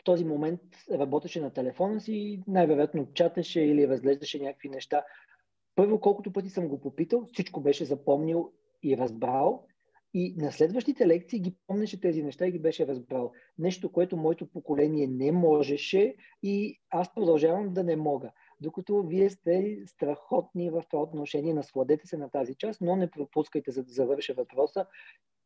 в 0.00 0.04
този 0.04 0.24
момент 0.24 0.60
работеше 0.90 1.40
на 1.40 1.50
телефона 1.50 2.00
си 2.00 2.12
и 2.12 2.42
най-вероятно 2.46 3.12
чаташе 3.14 3.60
или 3.60 3.88
разглеждаше 3.88 4.42
някакви 4.42 4.68
неща. 4.68 5.04
Първо, 5.74 6.00
колкото 6.00 6.32
пъти 6.32 6.48
съм 6.50 6.68
го 6.68 6.80
попитал, 6.80 7.26
всичко 7.32 7.60
беше 7.60 7.84
запомнил 7.84 8.52
и 8.82 8.96
разбрал. 8.96 9.66
И 10.14 10.34
на 10.36 10.52
следващите 10.52 11.06
лекции 11.06 11.40
ги 11.40 11.56
помнеше 11.66 12.00
тези 12.00 12.22
неща 12.22 12.46
и 12.46 12.52
ги 12.52 12.58
беше 12.58 12.86
разбрал. 12.86 13.32
Нещо, 13.58 13.92
което 13.92 14.16
моето 14.16 14.46
поколение 14.46 15.06
не 15.06 15.32
можеше 15.32 16.14
и 16.42 16.80
аз 16.90 17.14
продължавам 17.14 17.74
да 17.74 17.84
не 17.84 17.96
мога. 17.96 18.30
Докато 18.60 19.02
вие 19.02 19.30
сте 19.30 19.78
страхотни 19.86 20.70
в 20.70 20.82
това 20.90 21.02
отношение, 21.02 21.54
насладете 21.54 22.06
се 22.06 22.16
на 22.16 22.30
тази 22.30 22.54
част, 22.54 22.80
но 22.80 22.96
не 22.96 23.10
пропускайте, 23.10 23.70
за 23.70 23.84
да 23.84 23.92
завърша 23.92 24.34
въпроса, 24.34 24.86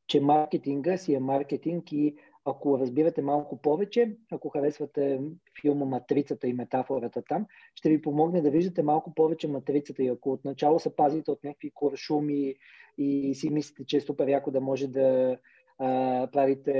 че 0.07 0.21
маркетинга 0.21 0.97
си 0.97 1.15
е 1.15 1.21
маркетинг 1.21 1.93
и 1.93 2.17
ако 2.45 2.79
разбирате 2.79 3.23
малко 3.23 3.57
повече, 3.57 4.17
ако 4.33 4.49
харесвате 4.49 5.21
филма 5.61 5.85
Матрицата 5.85 6.49
и 6.49 6.53
метафората 6.53 7.23
там, 7.23 7.47
ще 7.75 7.89
ви 7.89 8.03
помогне 8.03 8.41
да 8.41 8.51
виждате 8.51 8.83
малко 8.83 9.15
повече 9.15 9.49
матрицата. 9.49 10.03
И 10.03 10.09
ако 10.09 10.33
отначало 10.33 10.79
се 10.79 10.97
пазите 10.97 11.31
от 11.31 11.45
някакви 11.45 11.71
куршуми 11.71 12.55
и 12.99 13.35
си 13.35 13.51
мислите, 13.51 13.85
че 13.85 13.97
е 13.97 14.01
супер 14.01 14.29
яко 14.29 14.51
да 14.51 14.61
може 14.61 14.89
да 14.89 15.39
а, 15.79 16.29
правите 16.33 16.73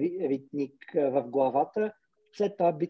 ритник 0.00 0.74
в 0.94 1.24
главата, 1.28 1.92
след 2.32 2.56
това 2.56 2.72
би, 2.72 2.88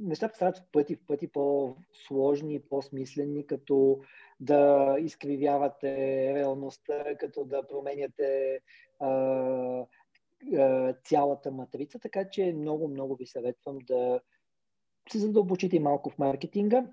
нещата 0.00 0.36
стават 0.36 0.56
в 0.56 0.62
пъти, 0.72 0.96
в 0.96 1.06
пъти 1.06 1.28
по-сложни, 1.28 2.60
по-смислени, 2.60 3.46
като 3.46 4.00
да 4.40 4.96
изкривявате 5.00 5.94
реалността, 6.34 7.16
като 7.16 7.44
да 7.44 7.66
променяте 7.66 8.60
а, 9.00 9.10
цялата 11.04 11.50
матрица, 11.50 11.98
така 11.98 12.30
че 12.30 12.52
много, 12.52 12.88
много 12.88 13.16
ви 13.16 13.26
съветвам 13.26 13.78
да 13.78 14.20
се 15.12 15.18
задълбочите 15.18 15.80
малко 15.80 16.10
в 16.10 16.18
маркетинга. 16.18 16.86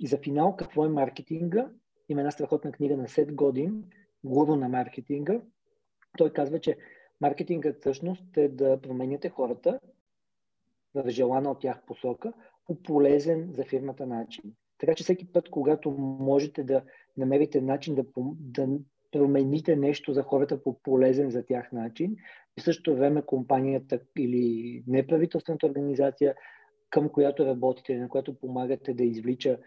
И 0.00 0.06
за 0.06 0.18
финал, 0.18 0.56
какво 0.56 0.84
е 0.84 0.88
маркетинга? 0.88 1.70
Има 2.08 2.20
една 2.20 2.30
страхотна 2.30 2.72
книга 2.72 2.96
на 2.96 3.08
Сет 3.08 3.34
Годин, 3.34 3.84
Гуру 4.24 4.56
на 4.56 4.68
маркетинга. 4.68 5.40
Той 6.18 6.32
казва, 6.32 6.60
че 6.60 6.76
маркетингът 7.20 7.80
всъщност 7.80 8.36
е 8.36 8.48
да 8.48 8.80
променяте 8.80 9.28
хората 9.28 9.80
в 10.94 11.10
желана 11.10 11.50
от 11.50 11.60
тях 11.60 11.82
посока 11.86 12.32
по 12.66 12.82
полезен 12.82 13.52
за 13.52 13.64
фирмата 13.64 14.06
начин. 14.06 14.54
Така 14.78 14.94
че 14.94 15.04
всеки 15.04 15.32
път, 15.32 15.50
когато 15.50 15.90
можете 16.20 16.64
да 16.64 16.82
намерите 17.16 17.60
начин 17.60 17.94
да, 17.94 18.04
да 18.40 18.78
промените 19.12 19.76
нещо 19.76 20.12
за 20.12 20.22
хората 20.22 20.62
по 20.62 20.82
полезен 20.82 21.30
за 21.30 21.46
тях 21.46 21.72
начин, 21.72 22.16
и 22.58 22.60
в 22.60 22.64
същото 22.64 22.96
време 22.96 23.22
компанията 23.22 24.00
или 24.18 24.82
неправителствената 24.86 25.66
организация, 25.66 26.34
към 26.90 27.08
която 27.08 27.46
работите, 27.46 27.96
на 27.96 28.08
която 28.08 28.38
помагате 28.38 28.94
да 28.94 29.04
извлича 29.04 29.58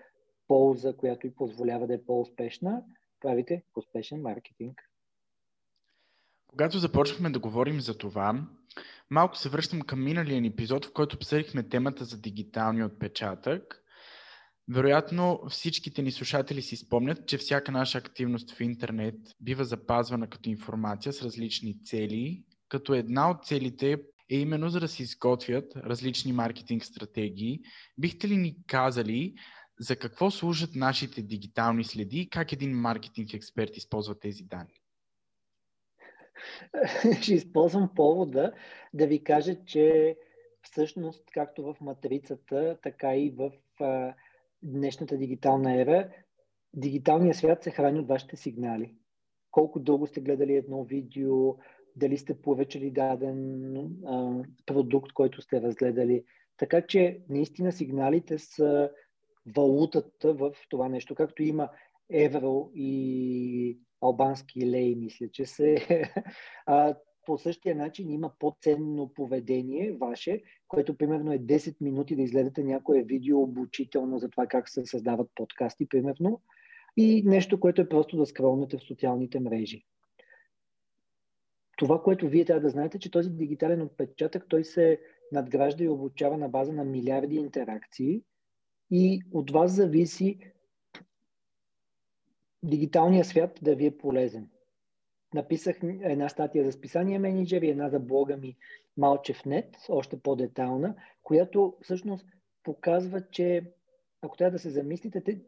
полза, 0.48 0.94
която 0.94 1.28
и 1.28 1.36
позволява 1.36 1.88
да 1.88 1.94
е 1.94 2.04
по-успешна, 2.06 2.84
правите 3.22 3.64
успешен 3.76 4.22
маркетинг. 4.22 4.82
Когато 6.48 6.78
започнахме 6.78 7.30
да 7.30 7.40
говорим 7.40 7.82
за 7.82 7.98
това, 7.98 8.48
малко 9.10 9.38
се 9.38 9.50
връщам 9.50 9.82
към 9.82 10.04
миналия 10.04 10.48
епизод, 10.48 10.86
в 10.86 10.94
който 10.94 11.16
обсъдихме 11.16 11.64
темата 11.64 12.06
за 12.06 12.22
дигиталния 12.22 12.86
отпечатък. 12.86 13.84
Вероятно 14.74 15.42
всичките 15.50 16.02
ни 16.02 16.12
слушатели 16.12 16.62
си 16.62 16.76
спомнят, 16.76 17.28
че 17.28 17.38
всяка 17.38 17.72
наша 17.72 17.98
активност 17.98 18.52
в 18.52 18.62
интернет 18.62 19.16
бива 19.42 19.66
запазвана 19.66 20.30
като 20.30 20.50
информация 20.50 21.14
с 21.14 21.22
различни 21.22 21.84
цели 21.84 22.44
като 22.72 22.94
една 22.94 23.30
от 23.30 23.46
целите 23.46 23.92
е 24.32 24.36
именно 24.36 24.70
за 24.70 24.80
да 24.80 24.88
се 24.88 25.04
изготвят 25.04 25.76
различни 25.76 26.34
маркетинг 26.34 26.86
стратегии. 26.86 27.60
Бихте 27.98 28.28
ли 28.28 28.38
ни 28.38 28.56
казали 28.68 29.34
за 29.80 29.96
какво 29.96 30.32
служат 30.32 30.70
нашите 30.76 31.22
дигитални 31.22 31.84
следи 31.84 32.20
и 32.20 32.30
как 32.30 32.52
един 32.52 32.72
маркетинг 32.72 33.34
експерт 33.34 33.78
използва 33.78 34.20
тези 34.20 34.44
данни? 34.44 34.82
Ще 37.22 37.34
използвам 37.34 37.90
повода 37.96 38.54
да 38.94 39.08
ви 39.08 39.24
кажа, 39.24 39.66
че 39.66 40.18
всъщност, 40.62 41.24
както 41.34 41.64
в 41.64 41.76
матрицата, 41.82 42.78
така 42.84 43.16
и 43.16 43.30
в 43.30 43.52
днешната 44.64 45.18
дигитална 45.18 45.82
ера, 45.82 46.10
дигиталният 46.74 47.38
свят 47.38 47.64
се 47.64 47.72
храни 47.72 48.00
от 48.00 48.08
вашите 48.08 48.36
сигнали. 48.36 48.96
Колко 49.52 49.80
дълго 49.80 50.08
сте 50.08 50.22
гледали 50.22 50.56
едно 50.56 50.84
видео, 50.84 51.56
дали 51.96 52.18
сте 52.18 52.42
поръчали 52.42 52.92
даден 52.92 53.76
а, 54.06 54.44
продукт, 54.66 55.14
който 55.14 55.42
сте 55.42 55.62
разгледали. 55.62 56.24
Така 56.58 56.82
че 56.82 57.22
наистина 57.30 57.72
сигналите 57.72 58.38
са 58.38 58.92
валутата 59.56 60.34
в 60.34 60.52
това 60.70 60.90
нещо, 60.90 61.16
както 61.16 61.44
има 61.44 61.70
евро 62.10 62.72
и 62.76 63.80
албански 64.02 64.72
лей, 64.72 64.96
мисля, 64.96 65.28
че 65.32 65.46
се. 65.46 65.78
А, 66.66 66.96
по 67.26 67.38
същия 67.38 67.76
начин 67.76 68.12
има 68.12 68.32
по-ценно 68.40 69.14
поведение 69.14 69.92
ваше, 69.92 70.42
което 70.68 70.98
примерно 70.98 71.34
е 71.34 71.40
10 71.40 71.76
минути 71.82 72.16
да 72.16 72.22
изгледате 72.22 72.64
някое 72.64 73.04
видео 73.04 73.42
обучително 73.42 74.20
за 74.20 74.30
това 74.30 74.48
как 74.48 74.70
се 74.70 74.86
създават 74.86 75.32
подкасти, 75.36 75.90
примерно, 75.90 76.42
и 76.98 77.24
нещо, 77.26 77.60
което 77.60 77.82
е 77.82 77.90
просто 77.90 78.18
да 78.18 78.26
скролнете 78.26 78.78
в 78.78 78.84
социалните 78.84 79.40
мрежи. 79.40 79.86
Това, 81.78 82.04
което 82.04 82.28
вие 82.28 82.46
трябва 82.46 82.62
да 82.62 82.70
знаете, 82.70 83.00
че 83.00 83.12
този 83.12 83.30
дигитален 83.30 83.82
отпечатък, 83.82 84.46
той 84.50 84.64
се 84.64 85.00
надгражда 85.32 85.84
и 85.84 85.90
обучава 85.90 86.38
на 86.38 86.50
база 86.50 86.74
на 86.74 86.84
милиарди 86.84 87.36
интеракции 87.36 88.22
и 88.92 89.22
от 89.32 89.52
вас 89.52 89.72
зависи 89.72 90.40
дигиталният 92.64 93.28
свят 93.28 93.60
да 93.62 93.76
ви 93.76 93.86
е 93.86 93.98
полезен. 93.98 94.50
Написах 95.34 95.80
една 95.84 96.30
статия 96.30 96.66
за 96.66 96.72
списание 96.72 97.20
менеджер 97.20 97.62
и 97.62 97.70
една 97.70 97.90
за 97.90 98.00
блога 98.00 98.38
ми 98.38 98.56
Малчев.нет, 98.98 99.78
още 99.90 100.20
по-детална, 100.20 100.96
която 101.24 101.76
всъщност 101.82 102.26
показва, 102.64 103.22
че 103.32 103.72
ако 104.22 104.38
трябва 104.38 104.52
да 104.52 104.60
се 104.60 104.70
замислите, 104.70 105.22
те, 105.22 105.42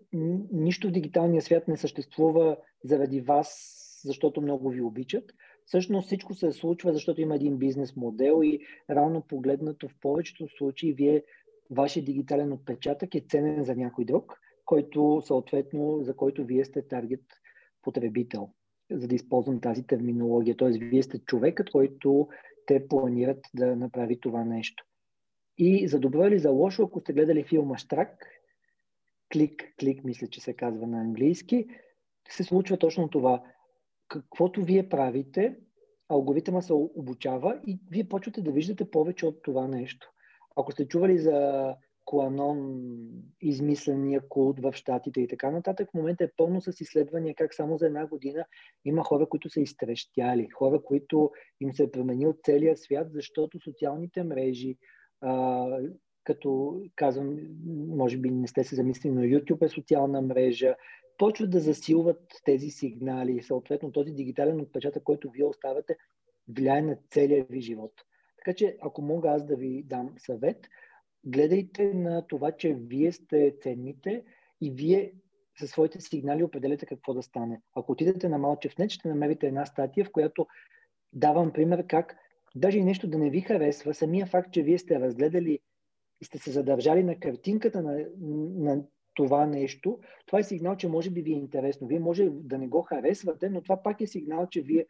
нищо 0.52 0.88
в 0.88 0.92
дигиталния 0.92 1.42
свят 1.42 1.68
не 1.68 1.78
съществува 1.78 2.58
заради 2.84 3.22
вас, 3.22 3.80
защото 4.06 4.42
много 4.42 4.70
ви 4.70 4.82
обичат. 4.82 5.34
Всъщност 5.66 6.06
всичко 6.06 6.34
се 6.34 6.52
случва, 6.52 6.94
защото 6.94 7.22
има 7.22 7.36
един 7.36 7.58
бизнес 7.58 7.96
модел 7.96 8.42
и 8.44 8.60
равно 8.90 9.22
погледнато 9.22 9.88
в 9.88 9.96
повечето 10.02 10.48
случаи 10.58 10.94
вие, 10.94 11.24
вашия 11.72 12.04
дигитален 12.06 12.54
отпечатък 12.54 13.16
е 13.16 13.26
ценен 13.30 13.64
за 13.64 13.76
някой 13.76 14.06
друг, 14.06 14.40
който 14.66 15.22
съответно, 15.26 16.00
за 16.02 16.16
който 16.16 16.46
вие 16.46 16.66
сте 16.66 16.88
таргет 16.88 17.24
потребител, 17.82 18.50
за 18.94 19.08
да 19.08 19.16
използвам 19.16 19.62
тази 19.62 19.88
терминология. 19.88 20.58
Т.е. 20.58 20.70
вие 20.70 21.04
сте 21.04 21.20
човекът, 21.20 21.70
който 21.70 22.28
те 22.66 22.88
планират 22.88 23.40
да 23.54 23.76
направи 23.76 24.20
това 24.20 24.44
нещо. 24.44 24.86
И 25.58 25.88
за 25.88 26.00
добро 26.00 26.28
или 26.28 26.40
за 26.40 26.50
лошо, 26.50 26.84
ако 26.84 27.00
сте 27.00 27.14
гледали 27.14 27.44
филма 27.44 27.78
Штрак, 27.78 28.26
клик, 29.34 29.74
клик, 29.80 30.04
мисля, 30.04 30.28
че 30.28 30.42
се 30.42 30.54
казва 30.54 30.88
на 30.88 31.00
английски, 31.02 31.68
се 32.30 32.44
случва 32.44 32.78
точно 32.78 33.10
това. 33.10 33.44
Каквото 34.08 34.64
вие 34.64 34.90
правите, 34.90 35.56
алгоритъма 36.10 36.62
се 36.62 36.74
обучава 36.74 37.62
и 37.68 37.80
вие 37.92 38.10
почвате 38.10 38.42
да 38.42 38.52
виждате 38.52 38.92
повече 38.92 39.26
от 39.26 39.44
това 39.44 39.68
нещо. 39.68 40.12
Ако 40.56 40.72
сте 40.72 40.88
чували 40.88 41.20
за 41.20 41.76
Куанон, 42.06 42.82
измисления 43.42 44.22
култ 44.30 44.60
в 44.60 44.74
Штатите 44.74 45.22
и 45.22 45.28
така 45.28 45.52
нататък, 45.52 45.90
в 45.92 45.94
момента 45.94 46.24
е 46.24 46.32
пълно 46.38 46.62
с 46.62 46.82
изследвания 46.82 47.36
как 47.36 47.54
само 47.54 47.78
за 47.78 47.86
една 47.86 48.08
година 48.08 48.46
има 48.86 49.04
хора, 49.04 49.30
които 49.30 49.50
са 49.50 49.62
изтрещяли, 49.62 50.50
хора, 50.50 50.82
които 50.84 51.32
им 51.62 51.74
се 51.74 51.84
е 51.84 51.92
променил 51.92 52.36
целият 52.44 52.80
свят, 52.80 53.08
защото 53.12 53.60
социалните 53.60 54.24
мрежи, 54.24 54.78
а, 55.22 55.68
като 56.24 56.82
казвам, 56.96 57.40
може 57.88 58.18
би 58.18 58.32
не 58.32 58.48
сте 58.48 58.64
се 58.64 58.76
замислили, 58.76 59.14
но 59.14 59.22
YouTube 59.22 59.66
е 59.66 59.70
социална 59.70 60.22
мрежа, 60.22 60.76
почват 61.18 61.50
да 61.50 61.60
засилват 61.60 62.22
тези 62.46 62.70
сигнали. 62.70 63.44
Съответно, 63.44 63.92
този 63.92 64.12
дигитален 64.12 64.62
отпечатък, 64.62 65.04
който 65.04 65.30
вие 65.30 65.46
оставяте, 65.46 65.98
влияе 66.48 66.82
на 66.82 66.98
целия 67.10 67.46
ви 67.50 67.62
живот. 67.62 67.92
Така 68.38 68.56
че, 68.56 68.78
ако 68.82 69.02
мога 69.02 69.30
аз 69.30 69.46
да 69.46 69.56
ви 69.56 69.84
дам 69.84 70.14
съвет, 70.18 70.68
гледайте 71.26 71.94
на 71.94 72.28
това, 72.28 72.52
че 72.52 72.74
вие 72.74 73.12
сте 73.12 73.56
ценните 73.62 74.24
и 74.62 74.72
вие 74.72 75.14
със 75.60 75.70
своите 75.70 76.02
сигнали 76.02 76.44
определяте 76.44 76.86
какво 76.86 77.14
да 77.14 77.24
стане. 77.24 77.62
Ако 77.76 77.92
отидете 77.92 78.30
на 78.30 78.38
Малчев 78.38 78.78
нет, 78.78 78.92
ще 78.92 79.08
намерите 79.08 79.48
една 79.48 79.66
статия, 79.66 80.06
в 80.06 80.12
която 80.12 80.48
давам 81.14 81.54
пример 81.54 81.88
как 81.88 82.16
даже 82.56 82.78
и 82.78 82.84
нещо 82.84 83.08
да 83.08 83.18
не 83.18 83.30
ви 83.30 83.42
харесва, 83.42 83.94
самия 83.94 84.26
факт, 84.26 84.52
че 84.52 84.64
вие 84.64 84.78
сте 84.78 85.00
разгледали 85.00 85.60
и 86.22 86.26
сте 86.26 86.38
се 86.38 86.52
задържали 86.52 87.04
на 87.04 87.20
картинката 87.20 87.82
на, 87.82 88.06
на 88.56 88.84
това 89.14 89.46
нещо, 89.46 90.00
това 90.26 90.40
е 90.40 90.44
сигнал, 90.44 90.76
че 90.76 90.88
може 90.88 91.10
би 91.10 91.22
ви 91.22 91.32
е 91.32 91.38
интересно. 91.38 91.88
Вие 91.88 92.00
може 92.00 92.30
да 92.30 92.58
не 92.58 92.68
го 92.68 92.82
харесвате, 92.82 93.50
но 93.50 93.62
това 93.62 93.84
пак 93.84 94.02
е 94.02 94.08
сигнал, 94.08 94.48
че 94.48 94.62
вие 94.62 94.86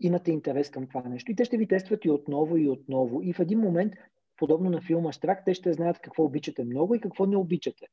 имате 0.00 0.32
интерес 0.32 0.70
към 0.70 0.86
това 0.86 1.08
нещо. 1.08 1.32
И 1.32 1.36
те 1.36 1.44
ще 1.44 1.56
ви 1.56 1.68
тестват 1.68 2.04
и 2.04 2.10
отново 2.10 2.56
и 2.56 2.68
отново. 2.68 3.22
И 3.22 3.32
в 3.32 3.40
един 3.40 3.58
момент, 3.58 3.94
подобно 4.40 4.70
на 4.70 4.80
филма 4.80 5.12
Штрак, 5.12 5.44
те 5.44 5.54
ще 5.54 5.72
знаят 5.72 5.98
какво 5.98 6.24
обичате 6.24 6.64
много 6.64 6.94
и 6.94 7.00
какво 7.00 7.26
не 7.26 7.36
обичате. 7.36 7.86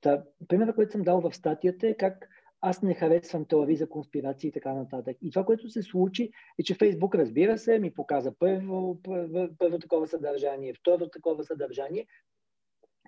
Та, 0.00 0.24
примерът, 0.48 0.74
който 0.74 0.92
съм 0.92 1.02
дал 1.02 1.20
в 1.20 1.34
статията 1.34 1.88
е 1.88 1.94
как 1.94 2.28
аз 2.60 2.82
не 2.82 2.94
харесвам 2.94 3.44
теории 3.44 3.76
за 3.76 3.88
конспирации 3.88 4.48
и 4.48 4.52
така 4.52 4.74
нататък. 4.74 5.16
И 5.22 5.30
това, 5.30 5.44
което 5.44 5.70
се 5.70 5.82
случи, 5.82 6.30
е, 6.58 6.62
че 6.62 6.74
Фейсбук, 6.74 7.14
разбира 7.14 7.58
се, 7.58 7.78
ми 7.78 7.94
показа 7.94 8.32
първо, 8.38 9.02
първо, 9.02 9.48
първо 9.58 9.78
такова 9.78 10.06
съдържание, 10.06 10.74
второ 10.74 11.08
такова 11.08 11.44
съдържание, 11.44 12.06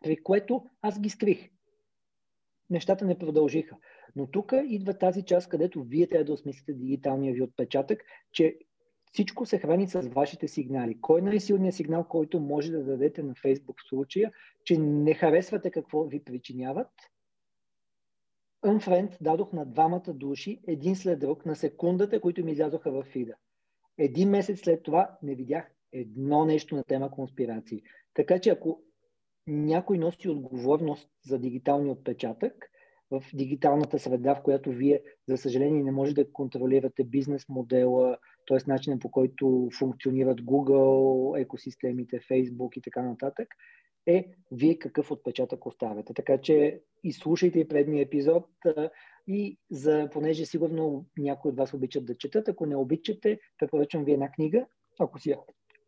при 0.03 0.17
което 0.17 0.65
аз 0.83 1.01
ги 1.01 1.11
скрих. 1.11 1.51
Нещата 2.71 3.05
не 3.05 3.19
продължиха. 3.19 3.77
Но 4.17 4.27
тук 4.27 4.53
идва 4.65 4.99
тази 4.99 5.23
част, 5.23 5.49
където 5.49 5.83
вие 5.83 6.07
трябва 6.07 6.25
да 6.25 6.33
осмислите 6.33 6.73
дигиталния 6.73 7.35
ви 7.35 7.43
отпечатък, 7.43 8.03
че 8.33 8.59
всичко 9.13 9.47
се 9.47 9.59
храни 9.59 9.89
с 9.89 10.01
вашите 10.01 10.49
сигнали. 10.49 11.01
Кой 11.01 11.21
е 11.21 11.23
най-силният 11.23 11.75
сигнал, 11.75 12.05
който 12.05 12.41
може 12.41 12.73
да 12.73 12.85
дадете 12.85 13.23
на 13.23 13.35
Фейсбук 13.35 13.81
в 13.81 13.89
случая, 13.89 14.33
че 14.65 14.79
не 14.79 15.15
харесвате 15.15 15.71
какво 15.71 16.05
ви 16.05 16.25
причиняват– 16.25 16.89
Unfriend 18.65 19.17
дадох 19.21 19.53
на 19.53 19.67
двамата 19.67 20.13
души, 20.15 20.61
един 20.67 20.97
след 20.97 21.19
друг, 21.19 21.47
на 21.47 21.57
секундата, 21.57 22.21
които 22.21 22.45
ми 22.45 22.53
излязоха 22.53 22.91
в 22.91 23.03
фида. 23.03 23.35
Един 23.99 24.31
месец 24.31 24.61
след 24.61 24.83
това 24.83 25.19
не 25.23 25.35
видях 25.35 25.71
едно 25.93 26.45
нещо 26.45 26.77
на 26.77 26.85
тема 26.85 27.11
конспирации. 27.11 27.83
Така 28.15 28.39
че 28.39 28.51
ако 28.51 28.83
някой 29.47 29.99
носи 29.99 30.29
отговорност 30.29 31.11
за 31.23 31.39
дигиталния 31.39 31.93
отпечатък 31.93 32.71
в 33.11 33.25
дигиталната 33.35 33.99
среда, 33.99 34.35
в 34.35 34.43
която 34.43 34.71
вие, 34.71 35.03
за 35.29 35.37
съжаление, 35.37 35.83
не 35.83 35.93
можете 35.93 36.25
да 36.25 36.33
контролирате 36.33 37.05
бизнес 37.05 37.49
модела, 37.49 38.19
т.е. 38.49 38.59
начинът 38.67 39.01
по 39.01 39.11
който 39.11 39.69
функционират 39.79 40.41
Google, 40.41 41.41
екосистемите, 41.41 42.21
Facebook 42.21 42.79
и 42.79 42.81
така 42.81 43.03
нататък, 43.03 43.49
е 44.07 44.33
вие 44.53 44.79
какъв 44.79 45.11
отпечатък 45.11 45.67
оставяте. 45.67 46.15
Така 46.15 46.39
че 46.39 46.81
изслушайте 47.05 47.69
предния 47.69 48.03
епизод 48.03 48.47
и 49.27 49.59
за, 49.71 50.09
понеже 50.13 50.47
сигурно 50.47 51.07
някои 51.19 51.51
от 51.51 51.57
вас 51.57 51.75
обичат 51.75 52.07
да 52.07 52.17
четат, 52.17 52.49
ако 52.49 52.67
не 52.67 52.77
обичате, 52.77 53.39
препоръчвам 53.59 54.05
ви 54.05 54.13
една 54.13 54.33
книга. 54.33 54.67
Ако 54.99 55.19
си 55.19 55.31
я 55.31 55.39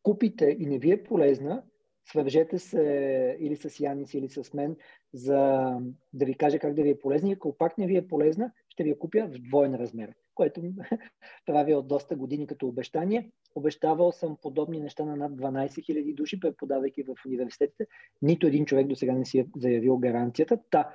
купите 0.03 0.57
и 0.59 0.67
не 0.67 0.79
ви 0.79 0.93
е 0.93 1.03
полезна, 1.03 1.63
свържете 2.05 2.59
се 2.59 3.37
или 3.41 3.57
с 3.57 3.81
Янис, 3.81 4.15
или 4.15 4.29
с 4.29 4.55
мен, 4.55 4.77
за 5.13 5.37
да 6.13 6.25
ви 6.25 6.35
кажа 6.35 6.59
как 6.59 6.75
да 6.75 6.83
ви 6.83 6.91
е 6.91 6.99
полезна. 6.99 7.29
И 7.29 7.33
ако 7.33 7.57
пак 7.59 7.79
не 7.79 7.87
ви 7.87 7.97
е 7.97 8.09
полезна, 8.09 8.53
ще 8.69 8.83
ви 8.83 8.91
я 8.91 8.99
купя 8.99 9.27
в 9.27 9.39
двоен 9.39 9.75
размер, 9.75 10.15
което 10.35 10.63
правя 11.47 11.77
от 11.79 11.89
доста 11.89 12.17
години 12.17 12.47
като 12.47 12.67
обещание. 12.67 13.31
Обещавал 13.55 14.13
съм 14.13 14.37
подобни 14.43 14.81
неща 14.81 15.05
на 15.05 15.17
над 15.17 15.33
12 15.33 15.67
000 15.67 16.15
души, 16.15 16.41
преподавайки 16.41 17.03
в 17.03 17.15
университетите. 17.27 17.87
Нито 18.23 18.47
един 18.47 18.65
човек 18.65 18.87
до 18.87 18.97
сега 18.97 19.13
не 19.13 19.25
си 19.25 19.39
е 19.39 19.47
заявил 19.57 19.99
гаранцията. 19.99 20.59
Та, 20.71 20.95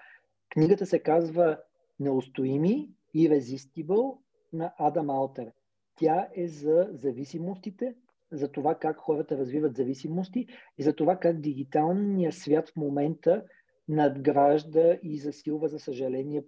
книгата 0.50 0.86
се 0.86 1.00
казва 1.00 1.58
Неустоими 2.00 2.90
и 3.14 3.30
Irresistible 3.30 4.18
на 4.54 4.74
Адам 4.78 5.10
Алтер. 5.10 5.52
Тя 5.96 6.28
е 6.36 6.48
за 6.48 6.90
зависимостите, 6.92 7.96
за 8.32 8.52
това 8.52 8.76
как 8.76 8.98
хората 8.98 9.38
развиват 9.38 9.76
зависимости 9.76 10.48
и 10.78 10.84
за 10.84 10.94
това 10.94 11.18
как 11.18 11.40
дигиталният 11.40 12.34
свят 12.34 12.70
в 12.70 12.76
момента 12.76 13.44
надгражда 13.88 14.98
и 15.04 15.20
засилва, 15.20 15.68
за 15.68 15.80
съжаление, 15.80 16.44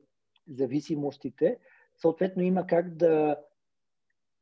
зависимостите. 0.47 1.57
Съответно, 1.97 2.43
има 2.43 2.67
как 2.67 2.95
да 2.95 3.37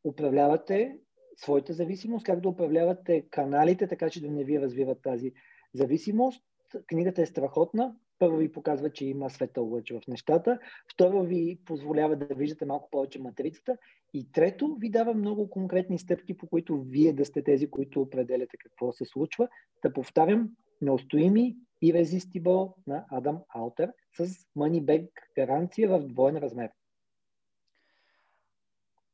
управлявате 0.04 1.00
своята 1.36 1.73
зависимост, 1.73 2.26
как 2.26 2.39
да 2.39 2.50
управлявате 2.50 3.21
каналите, 3.30 3.88
така 3.88 4.10
че 4.10 4.21
да 4.21 4.32
не 4.32 4.43
ви 4.43 4.62
развиват 4.62 5.02
тази 5.02 5.34
зависимост. 5.73 6.43
Книгата 6.88 7.21
е 7.21 7.26
страхотна. 7.26 7.95
Първо 8.19 8.38
ви 8.38 8.51
показва, 8.51 8.89
че 8.89 9.06
има 9.06 9.30
светъл 9.30 9.69
лъч 9.69 9.91
в 9.91 10.08
нещата. 10.08 10.60
Второ 10.93 11.23
ви 11.23 11.60
позволява 11.65 12.15
да 12.15 12.36
виждате 12.36 12.65
малко 12.65 12.89
повече 12.89 13.21
матрицата. 13.21 13.77
И 14.13 14.32
трето 14.32 14.75
ви 14.80 14.89
дава 14.89 15.13
много 15.13 15.49
конкретни 15.49 15.99
стъпки, 15.99 16.38
по 16.38 16.47
които 16.47 16.82
вие 16.82 17.13
да 17.13 17.25
сте 17.25 17.43
тези, 17.43 17.69
които 17.69 18.01
определяте 18.01 18.58
какво 18.58 18.91
се 18.91 19.06
случва. 19.06 19.47
Да 19.84 19.93
повтарям, 19.93 20.49
неустоими 20.82 21.56
и 21.82 21.93
резистибъл 21.93 22.75
на 22.88 23.06
Адам 23.12 23.38
Аутер 23.49 23.91
с 24.17 24.27
Money 24.58 24.82
Back 24.82 25.10
гаранция 25.36 25.89
в 25.89 26.08
двойен 26.08 26.38
размер. 26.38 26.69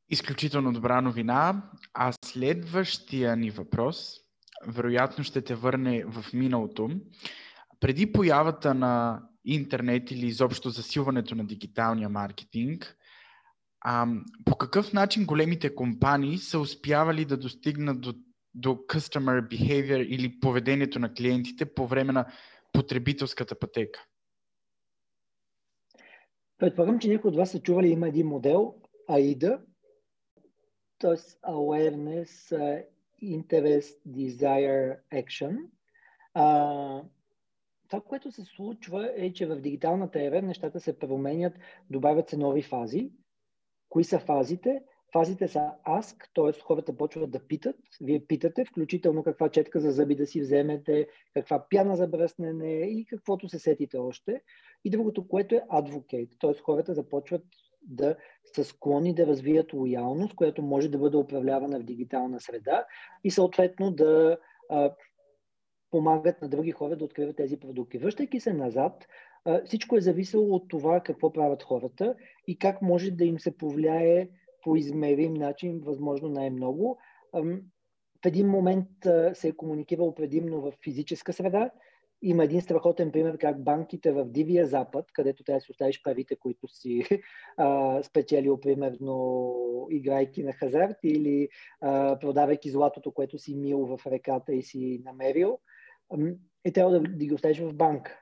Изключително 0.09 0.73
добра 0.73 1.01
новина. 1.01 1.69
А 1.93 2.13
следващия 2.25 3.35
ни 3.35 3.49
въпрос, 3.49 4.19
вероятно 4.67 5.23
ще 5.23 5.41
те 5.41 5.55
върне 5.55 6.05
в 6.05 6.33
миналото. 6.33 6.89
Преди 7.83 8.11
появата 8.11 8.73
на 8.73 9.23
интернет 9.45 10.11
или 10.11 10.25
изобщо 10.25 10.69
засилването 10.69 11.35
на 11.35 11.45
дигиталния 11.45 12.09
маркетинг, 12.09 12.97
а, 13.81 14.07
по 14.45 14.57
какъв 14.57 14.93
начин 14.93 15.25
големите 15.25 15.75
компании 15.75 16.37
са 16.37 16.59
успявали 16.59 17.25
да 17.25 17.37
достигнат 17.37 18.01
до, 18.01 18.13
до 18.53 18.69
customer 18.69 19.47
behavior 19.47 20.05
или 20.05 20.39
поведението 20.39 20.99
на 20.99 21.13
клиентите 21.13 21.73
по 21.73 21.87
време 21.87 22.13
на 22.13 22.33
потребителската 22.73 23.59
пътека? 23.59 24.05
Предполагам, 26.57 26.99
че 26.99 27.07
някои 27.07 27.29
от 27.29 27.35
вас 27.35 27.51
са 27.51 27.61
чували, 27.61 27.87
има 27.87 28.07
един 28.07 28.27
модел, 28.27 28.75
AIDA, 29.09 29.59
т.е. 30.99 31.17
awareness, 31.51 32.53
interest, 33.23 33.97
desire, 34.07 34.97
action. 35.13 35.57
А, 36.33 37.01
това, 37.93 38.01
което 38.01 38.31
се 38.31 38.43
случва 38.43 39.11
е, 39.15 39.33
че 39.33 39.45
в 39.45 39.55
дигиталната 39.55 40.23
ера 40.23 40.41
нещата 40.41 40.79
се 40.79 40.99
променят, 40.99 41.53
добавят 41.89 42.29
се 42.29 42.37
нови 42.37 42.61
фази. 42.61 43.11
Кои 43.89 44.03
са 44.03 44.19
фазите? 44.19 44.81
Фазите 45.11 45.47
са 45.47 45.71
ask, 45.87 46.15
т.е. 46.33 46.61
хората 46.61 46.97
почват 46.97 47.31
да 47.31 47.47
питат, 47.47 47.75
вие 48.01 48.25
питате, 48.25 48.65
включително 48.65 49.23
каква 49.23 49.49
четка 49.49 49.79
за 49.79 49.91
зъби 49.91 50.15
да 50.15 50.25
си 50.25 50.41
вземете, 50.41 51.07
каква 51.33 51.65
пяна 51.69 51.95
за 51.95 52.07
бръснене 52.07 52.73
и 52.73 53.05
каквото 53.05 53.49
се 53.49 53.59
сетите 53.59 53.97
още. 53.97 54.41
И 54.85 54.89
другото, 54.89 55.27
което 55.27 55.55
е 55.55 55.61
advocate, 55.71 56.39
т.е. 56.39 56.61
хората 56.61 56.93
започват 56.93 57.43
да 57.81 58.15
са 58.55 58.63
склонни 58.63 59.15
да 59.15 59.27
развият 59.27 59.73
лоялност, 59.73 60.35
която 60.35 60.61
може 60.61 60.89
да 60.89 60.97
бъде 60.97 61.17
управлявана 61.17 61.79
в 61.79 61.83
дигитална 61.83 62.39
среда 62.39 62.85
и 63.23 63.31
съответно 63.31 63.91
да 63.91 64.37
помагат 65.93 66.41
на 66.41 66.49
други 66.49 66.71
хора 66.71 66.95
да 66.95 67.05
откриват 67.05 67.35
тези 67.35 67.57
продукти. 67.57 67.97
Връщайки 67.97 68.39
се 68.39 68.53
назад, 68.53 69.07
всичко 69.65 69.97
е 69.97 70.01
зависело 70.01 70.55
от 70.55 70.67
това 70.67 70.99
какво 70.99 71.33
правят 71.33 71.63
хората 71.63 72.15
и 72.47 72.57
как 72.57 72.81
може 72.81 73.11
да 73.11 73.25
им 73.25 73.39
се 73.39 73.57
повлияе 73.57 74.29
по 74.63 74.75
измерим 74.75 75.33
начин, 75.33 75.79
възможно 75.79 76.29
най-много. 76.29 76.99
В 78.23 78.25
един 78.25 78.47
момент 78.47 78.87
се 79.33 79.47
е 79.47 79.51
комуникирало 79.51 80.15
предимно 80.15 80.61
в 80.61 80.73
физическа 80.83 81.33
среда. 81.33 81.69
Има 82.21 82.43
един 82.43 82.61
страхотен 82.61 83.11
пример 83.11 83.37
как 83.37 83.63
банките 83.63 84.11
в 84.11 84.25
Дивия 84.25 84.65
Запад, 84.65 85.05
където 85.13 85.43
трябва 85.43 85.57
да 85.57 85.61
си 85.61 85.71
оставиш 85.71 86.01
парите, 86.03 86.35
които 86.35 86.67
си 86.67 87.03
а, 87.57 88.03
спечелил, 88.03 88.59
примерно, 88.59 89.87
играйки 89.91 90.43
на 90.43 90.53
хазарт 90.53 90.97
или 91.03 91.49
а, 91.81 92.19
продавайки 92.19 92.69
златото, 92.69 93.11
което 93.11 93.39
си 93.39 93.55
мил 93.55 93.85
в 93.85 93.99
реката 94.07 94.53
и 94.53 94.63
си 94.63 95.01
намерил, 95.05 95.59
е 96.63 96.71
трябва 96.71 96.91
да, 96.91 96.99
да 96.99 97.25
ги 97.25 97.33
оставиш 97.33 97.59
в 97.59 97.73
банка. 97.73 98.19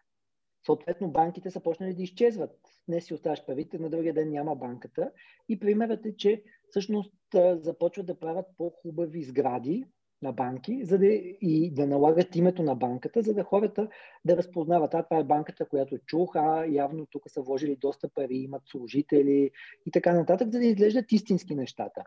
Съответно, 0.66 1.12
банките 1.12 1.52
са 1.52 1.60
почнали 1.60 1.94
да 1.94 2.04
изчезват. 2.04 2.60
Днес 2.88 3.06
си 3.06 3.14
оставаш 3.14 3.46
парите, 3.46 3.80
на 3.80 3.90
другия 3.90 4.14
ден 4.14 4.30
няма 4.30 4.56
банката. 4.56 5.12
И 5.50 5.60
примерът 5.60 6.06
е, 6.06 6.16
че 6.16 6.44
всъщност 6.70 7.14
започват 7.54 8.06
да 8.06 8.20
правят 8.20 8.46
по-хубави 8.58 9.24
сгради 9.24 9.86
на 10.22 10.32
банки, 10.32 10.86
за 10.86 10.98
да, 10.98 11.06
и 11.06 11.72
да 11.74 11.88
налагат 11.88 12.36
името 12.36 12.64
на 12.64 12.76
банката, 12.76 13.22
за 13.22 13.34
да 13.34 13.44
хората 13.44 13.88
да 14.26 14.38
разпознават, 14.38 14.94
а 14.94 15.04
това 15.04 15.20
е 15.20 15.24
банката, 15.24 15.66
която 15.66 15.98
чух, 15.98 16.36
а 16.36 16.66
явно 16.66 17.06
тук 17.06 17.24
са 17.28 17.42
вложили 17.42 17.76
доста 17.76 18.10
пари, 18.10 18.36
имат 18.36 18.62
служители 18.66 19.52
и 19.86 19.92
така 19.92 20.14
нататък, 20.14 20.52
за 20.52 20.60
да 20.60 20.66
изглеждат 20.66 21.12
истински 21.12 21.56
нещата. 21.56 22.04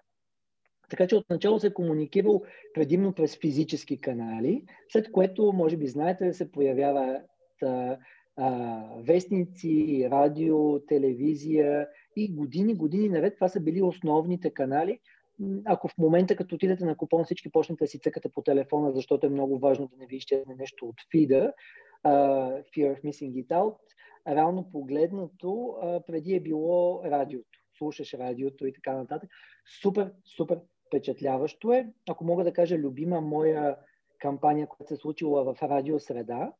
Така 0.94 1.06
че 1.06 1.16
отначало 1.16 1.60
се 1.60 1.66
е 1.66 1.74
комуникирал 1.74 2.42
предимно 2.74 3.12
през 3.12 3.38
физически 3.38 4.00
канали, 4.00 4.64
след 4.88 5.12
което, 5.12 5.52
може 5.52 5.76
би 5.76 5.86
знаете, 5.86 6.32
се 6.32 6.52
появяват 6.52 7.22
а, 7.62 7.98
вестници, 8.98 10.08
радио, 10.10 10.78
телевизия 10.80 11.88
и 12.16 12.34
години, 12.34 12.74
години 12.74 13.08
наред 13.08 13.34
това 13.34 13.48
са 13.48 13.60
били 13.60 13.82
основните 13.82 14.50
канали. 14.50 14.98
Ако 15.64 15.88
в 15.88 15.98
момента, 15.98 16.36
като 16.36 16.54
отидете 16.54 16.84
на 16.84 16.96
купон, 16.96 17.24
всички 17.24 17.52
почнете 17.52 17.84
да 17.84 17.88
си 17.88 17.98
цъкате 17.98 18.28
по 18.28 18.42
телефона, 18.42 18.92
защото 18.92 19.26
е 19.26 19.30
много 19.30 19.58
важно 19.58 19.86
да 19.86 19.96
не 19.96 20.06
ви 20.06 20.16
изчезне 20.16 20.54
нещо 20.54 20.86
от 20.86 20.96
фида, 21.10 21.52
uh, 22.04 22.62
Fear 22.62 22.94
of 22.94 23.04
Missing 23.04 23.44
It 23.44 23.48
Out, 23.48 23.76
реално 24.28 24.70
погледнато, 24.72 25.46
uh, 25.46 26.06
преди 26.06 26.34
е 26.34 26.40
било 26.40 27.04
радиото. 27.04 27.58
Слушаш 27.78 28.14
радиото 28.14 28.66
и 28.66 28.72
така 28.72 28.92
нататък. 28.92 29.30
Супер, 29.82 30.12
супер 30.36 30.60
впечатляващо 30.94 31.72
е. 31.72 31.92
Ако 32.08 32.24
мога 32.24 32.44
да 32.44 32.52
кажа, 32.52 32.76
любима 32.76 33.20
моя 33.20 33.76
кампания, 34.18 34.66
която 34.66 34.88
се 34.88 34.94
е 34.94 34.96
случила 34.96 35.44
в 35.44 35.62
радиосреда, 35.62 36.52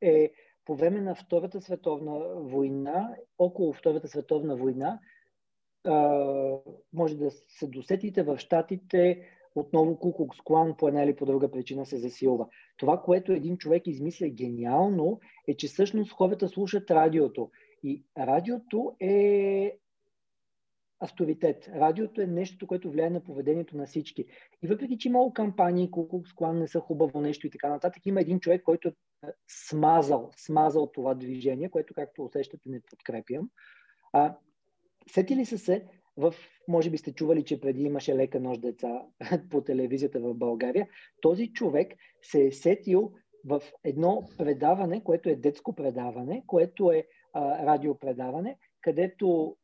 е 0.00 0.32
по 0.64 0.74
време 0.74 1.00
на 1.00 1.14
Втората 1.14 1.60
световна 1.60 2.18
война, 2.34 3.16
около 3.38 3.72
Втората 3.72 4.08
световна 4.08 4.56
война, 4.56 5.00
може 6.92 7.16
да 7.16 7.30
се 7.30 7.66
досетите 7.66 8.22
в 8.22 8.38
Штатите, 8.38 9.22
отново 9.54 9.98
Кукукс 9.98 10.40
Клан 10.40 10.74
по 10.76 10.88
една 10.88 11.02
или 11.02 11.16
по 11.16 11.26
друга 11.26 11.50
причина 11.50 11.86
се 11.86 11.98
засилва. 11.98 12.46
Това, 12.76 13.02
което 13.02 13.32
един 13.32 13.56
човек 13.56 13.86
измисля 13.86 14.28
гениално, 14.28 15.20
е, 15.48 15.56
че 15.56 15.66
всъщност 15.66 16.12
хората 16.12 16.48
слушат 16.48 16.90
радиото. 16.90 17.50
И 17.82 18.04
радиото 18.18 18.96
е 19.00 19.78
авторитет. 21.00 21.68
Радиото 21.74 22.20
е 22.20 22.26
нещо, 22.26 22.66
което 22.66 22.90
влияе 22.90 23.10
на 23.10 23.20
поведението 23.24 23.76
на 23.76 23.86
всички. 23.86 24.24
И 24.62 24.66
въпреки, 24.66 24.98
че 24.98 25.08
много 25.08 25.32
кампании, 25.32 25.90
колко 25.90 26.22
склан 26.26 26.58
не 26.58 26.68
са 26.68 26.80
хубаво 26.80 27.20
нещо 27.20 27.46
и 27.46 27.50
така 27.50 27.68
нататък, 27.68 28.06
има 28.06 28.20
един 28.20 28.40
човек, 28.40 28.62
който 28.62 28.88
е 28.88 28.92
смазал, 29.48 30.30
смазал 30.36 30.86
това 30.86 31.14
движение, 31.14 31.70
което, 31.70 31.94
както 31.94 32.24
усещате, 32.24 32.68
не 32.68 32.80
подкрепям. 32.90 33.50
А, 34.12 34.36
сетили 35.10 35.44
са 35.44 35.58
се, 35.58 35.86
в, 36.16 36.34
може 36.68 36.90
би 36.90 36.98
сте 36.98 37.12
чували, 37.12 37.44
че 37.44 37.60
преди 37.60 37.82
имаше 37.82 38.16
лека 38.16 38.40
нощ 38.40 38.60
деца 38.60 39.02
по 39.50 39.60
телевизията 39.60 40.20
в 40.20 40.34
България. 40.34 40.88
Този 41.20 41.52
човек 41.52 41.92
се 42.22 42.46
е 42.46 42.52
сетил 42.52 43.12
в 43.44 43.62
едно 43.84 44.28
предаване, 44.38 45.04
което 45.04 45.28
е 45.28 45.36
детско 45.36 45.74
предаване, 45.74 46.44
което 46.46 46.92
е 46.92 47.06
а, 47.32 47.66
радиопредаване, 47.66 48.58
където 48.80 49.56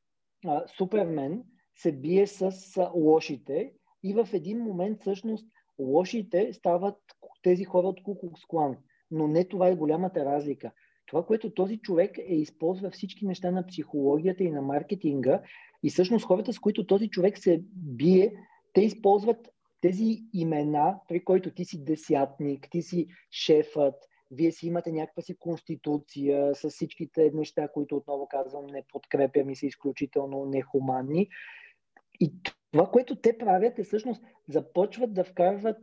Супермен 0.77 1.45
се 1.77 1.93
бие 1.93 2.27
с 2.27 2.53
лошите 2.95 3.73
и 4.03 4.15
в 4.15 4.29
един 4.33 4.59
момент 4.59 5.01
всъщност 5.01 5.47
лошите 5.79 6.53
стават 6.53 6.97
тези 7.43 7.65
хора 7.65 7.87
от 7.87 8.03
Куклукс 8.03 8.45
Клан. 8.49 8.77
Но 9.11 9.29
не 9.29 9.45
това 9.45 9.69
е 9.69 9.77
голямата 9.77 10.25
разлика. 10.25 10.73
Това, 11.07 11.27
което 11.27 11.55
този 11.55 11.79
човек 11.79 12.19
е 12.19 12.35
използва 12.35 12.91
всички 12.91 13.27
неща 13.27 13.51
на 13.51 13.67
психологията 13.67 14.45
и 14.45 14.51
на 14.51 14.63
маркетинга 14.63 15.43
и 15.83 15.91
всъщност 15.91 16.25
хората, 16.25 16.53
с 16.53 16.59
които 16.59 16.87
този 16.87 17.09
човек 17.09 17.39
се 17.39 17.63
бие, 17.75 18.33
те 18.73 18.81
използват 18.81 19.51
тези 19.81 20.19
имена, 20.33 21.01
при 21.09 21.25
които 21.25 21.55
ти 21.55 21.65
си 21.65 21.85
десятник, 21.85 22.69
ти 22.71 22.83
си 22.83 23.07
шефът, 23.31 23.95
вие 24.35 24.53
си 24.53 24.67
имате 24.67 24.93
някаква 24.93 25.23
си 25.23 25.37
конституция 25.37 26.55
с 26.55 26.71
всичките 26.71 27.31
неща, 27.35 27.69
които 27.69 27.97
отново 27.97 28.29
казвам 28.29 28.67
не 28.67 28.83
подкрепям 28.93 29.51
и 29.51 29.57
са 29.57 29.67
изключително 29.67 30.45
нехуманни. 30.45 31.29
И 32.21 32.33
това, 32.73 32.91
което 32.91 33.17
те 33.17 33.39
правят 33.39 33.79
е 33.79 33.85
всъщност 33.85 34.23
започват 34.49 35.15
да 35.15 35.25
вкарват 35.25 35.77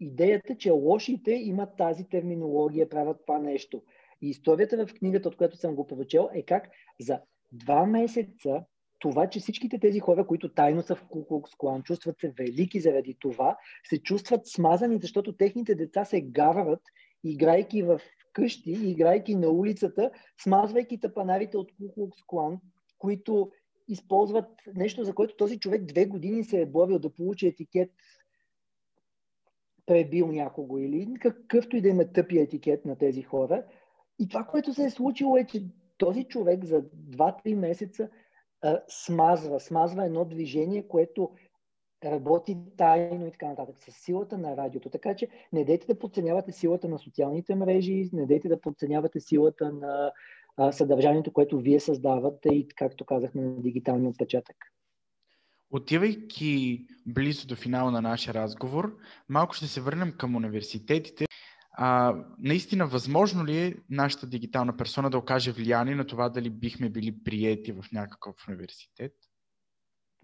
идеята, 0.00 0.56
че 0.56 0.70
лошите 0.70 1.30
имат 1.32 1.76
тази 1.76 2.08
терминология, 2.08 2.88
правят 2.88 3.20
това 3.26 3.38
нещо. 3.38 3.82
И 4.22 4.28
историята 4.28 4.86
в 4.86 4.94
книгата, 4.94 5.28
от 5.28 5.36
която 5.36 5.56
съм 5.56 5.74
го 5.74 5.86
прочел, 5.86 6.28
е 6.34 6.42
как 6.42 6.68
за 7.00 7.20
два 7.52 7.86
месеца 7.86 8.64
това, 8.98 9.30
че 9.30 9.40
всичките 9.40 9.78
тези 9.78 10.00
хора, 10.00 10.26
които 10.26 10.48
тайно 10.48 10.82
са 10.82 10.96
в 10.96 11.04
Куклукс 11.08 11.54
Клан, 11.54 11.82
чувстват 11.82 12.20
се 12.20 12.32
велики 12.38 12.80
заради 12.80 13.16
това, 13.20 13.56
се 13.88 14.02
чувстват 14.02 14.46
смазани, 14.46 14.98
защото 15.00 15.36
техните 15.36 15.74
деца 15.74 16.04
се 16.04 16.20
гаврат 16.20 16.80
играйки 17.24 17.82
в 17.82 18.00
къщи, 18.32 18.70
играйки 18.70 19.34
на 19.34 19.48
улицата, 19.48 20.10
смазвайки 20.42 21.00
тапанарите 21.00 21.56
от 21.56 21.72
Куклукс 21.76 22.18
Клан, 22.26 22.58
които 22.98 23.50
използват 23.88 24.48
нещо, 24.74 25.04
за 25.04 25.14
което 25.14 25.36
този 25.36 25.58
човек 25.58 25.84
две 25.84 26.06
години 26.06 26.44
се 26.44 26.60
е 26.60 26.66
борил 26.66 26.98
да 26.98 27.14
получи 27.14 27.46
етикет 27.46 27.90
пребил 29.86 30.32
някого 30.32 30.78
или 30.78 31.14
какъвто 31.20 31.76
и 31.76 31.80
да 31.80 31.88
има 31.88 32.12
тъпи 32.12 32.38
етикет 32.38 32.84
на 32.84 32.98
тези 32.98 33.22
хора. 33.22 33.64
И 34.18 34.28
това, 34.28 34.44
което 34.44 34.74
се 34.74 34.84
е 34.84 34.90
случило 34.90 35.36
е, 35.36 35.46
че 35.46 35.66
този 35.98 36.24
човек 36.24 36.64
за 36.64 36.82
2-3 36.82 37.54
месеца 37.54 38.08
а, 38.62 38.80
смазва, 38.88 39.60
смазва 39.60 40.04
едно 40.04 40.24
движение, 40.24 40.88
което 40.88 41.30
работи 42.04 42.56
тайно 42.76 43.26
и 43.26 43.30
така 43.30 43.46
нататък, 43.46 43.76
с 43.78 43.92
силата 43.92 44.38
на 44.38 44.56
радиото. 44.56 44.90
Така 44.90 45.14
че 45.16 45.28
не 45.52 45.64
дейте 45.64 45.86
да 45.86 45.98
подценявате 45.98 46.52
силата 46.52 46.88
на 46.88 46.98
социалните 46.98 47.54
мрежи, 47.54 48.10
не 48.12 48.26
дейте 48.26 48.48
да 48.48 48.60
подценявате 48.60 49.20
силата 49.20 49.72
на 49.72 50.12
а, 50.56 50.72
съдържанието, 50.72 51.32
което 51.32 51.58
вие 51.58 51.80
създавате 51.80 52.48
и, 52.48 52.68
както 52.68 53.04
казахме, 53.04 53.42
на 53.42 53.60
дигиталния 53.62 54.10
отпечатък. 54.10 54.56
Отивайки 55.70 56.86
близо 57.06 57.46
до 57.46 57.56
финала 57.56 57.90
на 57.90 58.00
нашия 58.00 58.34
разговор, 58.34 58.96
малко 59.28 59.54
ще 59.54 59.66
се 59.66 59.80
върнем 59.80 60.12
към 60.18 60.36
университетите. 60.36 61.26
А, 61.72 62.14
наистина, 62.38 62.86
възможно 62.86 63.46
ли 63.46 63.58
е 63.58 63.74
нашата 63.90 64.26
дигитална 64.26 64.76
персона 64.76 65.10
да 65.10 65.18
окаже 65.18 65.52
влияние 65.52 65.94
на 65.94 66.06
това 66.06 66.28
дали 66.28 66.50
бихме 66.50 66.88
били 66.88 67.24
приети 67.24 67.72
в 67.72 67.84
някакъв 67.92 68.48
университет? 68.48 69.12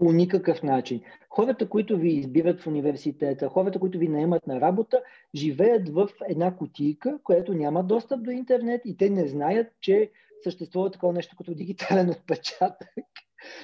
По 0.01 0.13
никакъв 0.13 0.63
начин. 0.63 1.01
Хората, 1.31 1.69
които 1.69 1.97
ви 1.97 2.11
избират 2.11 2.61
в 2.61 2.67
университета, 2.67 3.49
хората, 3.49 3.79
които 3.79 3.99
ви 3.99 4.09
наемат 4.09 4.47
на 4.47 4.61
работа, 4.61 5.03
живеят 5.35 5.89
в 5.89 6.09
една 6.29 6.57
кутийка, 6.57 7.19
която 7.25 7.55
няма 7.55 7.85
достъп 7.85 8.23
до 8.23 8.31
интернет 8.31 8.81
и 8.85 8.97
те 8.97 9.11
не 9.11 9.29
знаят, 9.29 9.67
че 9.81 10.11
съществува 10.43 10.91
такова 10.91 11.13
нещо 11.13 11.37
като 11.37 11.55
дигитален 11.55 12.11
отпечатък. 12.21 12.89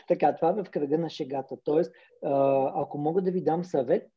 така, 0.09 0.35
това 0.35 0.49
е 0.49 0.62
в 0.62 0.70
кръга 0.70 0.99
на 0.99 1.11
шегата. 1.11 1.57
Тоест, 1.64 1.92
ако 2.75 2.99
мога 2.99 3.22
да 3.22 3.31
ви 3.31 3.40
дам 3.40 3.64
съвет, 3.64 4.11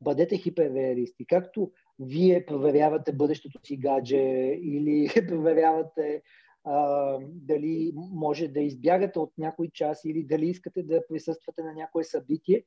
бъдете 0.00 0.36
хиперреалисти. 0.36 1.26
Както 1.26 1.70
вие 1.98 2.46
проверявате 2.46 3.12
бъдещето 3.12 3.60
си 3.66 3.76
гадже 3.76 4.16
или 4.62 5.10
проверявате 5.28 6.22
а, 6.64 7.18
дали 7.22 7.92
може 7.94 8.48
да 8.48 8.60
избягате 8.60 9.18
от 9.18 9.32
някой 9.38 9.68
час 9.74 10.04
или 10.04 10.24
дали 10.24 10.46
искате 10.46 10.82
да 10.82 11.06
присъствате 11.08 11.62
на 11.62 11.72
някое 11.72 12.04
събитие. 12.04 12.64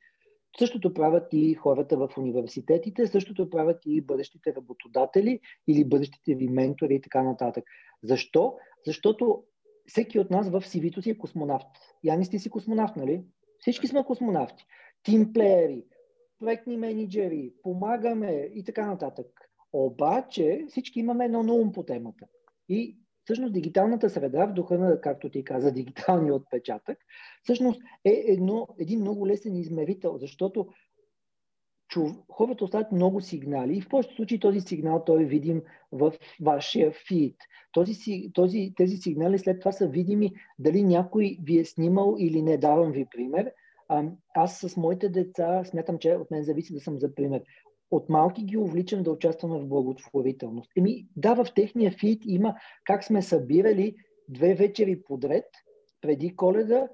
Същото 0.59 0.93
правят 0.93 1.27
и 1.31 1.53
хората 1.53 1.97
в 1.97 2.09
университетите, 2.17 3.07
същото 3.07 3.49
правят 3.49 3.81
и 3.85 4.01
бъдещите 4.01 4.55
работодатели 4.55 5.39
или 5.67 5.85
бъдещите 5.85 6.35
ви 6.35 6.47
ментори 6.47 6.95
и 6.95 7.01
така 7.01 7.23
нататък. 7.23 7.63
Защо? 8.03 8.55
Защото 8.85 9.43
всеки 9.87 10.19
от 10.19 10.31
нас 10.31 10.49
в 10.49 10.61
CV-то 10.61 11.01
си 11.01 11.09
е 11.09 11.17
космонавт. 11.17 11.67
Янис, 12.03 12.29
ти 12.29 12.39
си 12.39 12.49
космонавт, 12.49 12.95
нали? 12.95 13.23
Всички 13.59 13.87
сме 13.87 14.03
космонавти. 14.03 14.65
Тимплеери, 15.03 15.85
проектни 16.39 16.77
менеджери, 16.77 17.53
помагаме 17.63 18.49
и 18.53 18.63
така 18.63 18.87
нататък. 18.87 19.27
Обаче 19.73 20.65
всички 20.69 20.99
имаме 20.99 21.25
едно 21.25 21.43
на 21.43 21.53
ум 21.53 21.71
по 21.71 21.83
темата. 21.83 22.25
И 22.69 22.97
всъщност 23.23 23.53
дигиталната 23.53 24.09
среда, 24.09 24.45
в 24.45 24.53
духа 24.53 24.77
на, 24.77 25.01
както 25.01 25.29
ти 25.29 25.43
каза, 25.43 25.71
дигиталния 25.71 26.35
отпечатък, 26.35 26.97
всъщност 27.43 27.81
е 28.05 28.23
едно, 28.27 28.67
един 28.79 28.99
много 28.99 29.27
лесен 29.27 29.55
измерител, 29.55 30.17
защото 30.17 30.67
чу, 31.91 32.05
хората 32.29 32.63
оставят 32.63 32.91
много 32.91 33.21
сигнали 33.21 33.77
и 33.77 33.81
в 33.81 33.89
повечето 33.89 34.15
случаи 34.15 34.39
този 34.39 34.61
сигнал 34.61 35.03
той 35.05 35.21
е 35.21 35.25
видим 35.25 35.61
в 35.91 36.13
вашия 36.41 36.91
фид. 37.07 37.35
Този, 37.71 38.31
този, 38.33 38.73
тези 38.77 38.97
сигнали 38.97 39.39
след 39.39 39.59
това 39.59 39.71
са 39.71 39.87
видими 39.87 40.31
дали 40.59 40.83
някой 40.83 41.37
ви 41.43 41.59
е 41.59 41.65
снимал 41.65 42.15
или 42.19 42.41
не. 42.41 42.57
Давам 42.57 42.91
ви 42.91 43.05
пример. 43.15 43.51
Аз 44.35 44.59
с 44.59 44.77
моите 44.77 45.09
деца 45.09 45.63
смятам, 45.65 45.97
че 45.99 46.15
от 46.15 46.31
мен 46.31 46.43
зависи 46.43 46.73
да 46.73 46.79
съм 46.79 46.99
за 46.99 47.15
пример. 47.15 47.41
От 47.91 48.09
малки 48.09 48.43
ги 48.43 48.57
увличам 48.57 49.03
да 49.03 49.11
участваме 49.11 49.59
в 49.59 49.67
благотворителност. 49.67 50.71
Еми, 50.77 51.07
да, 51.15 51.33
в 51.33 51.53
техния 51.55 51.91
фит 51.91 52.21
има 52.25 52.55
как 52.85 53.03
сме 53.03 53.21
събирали 53.21 53.95
две 54.29 54.53
вечери 54.53 55.03
подред 55.03 55.45
преди 56.01 56.35
коледа, 56.35 56.87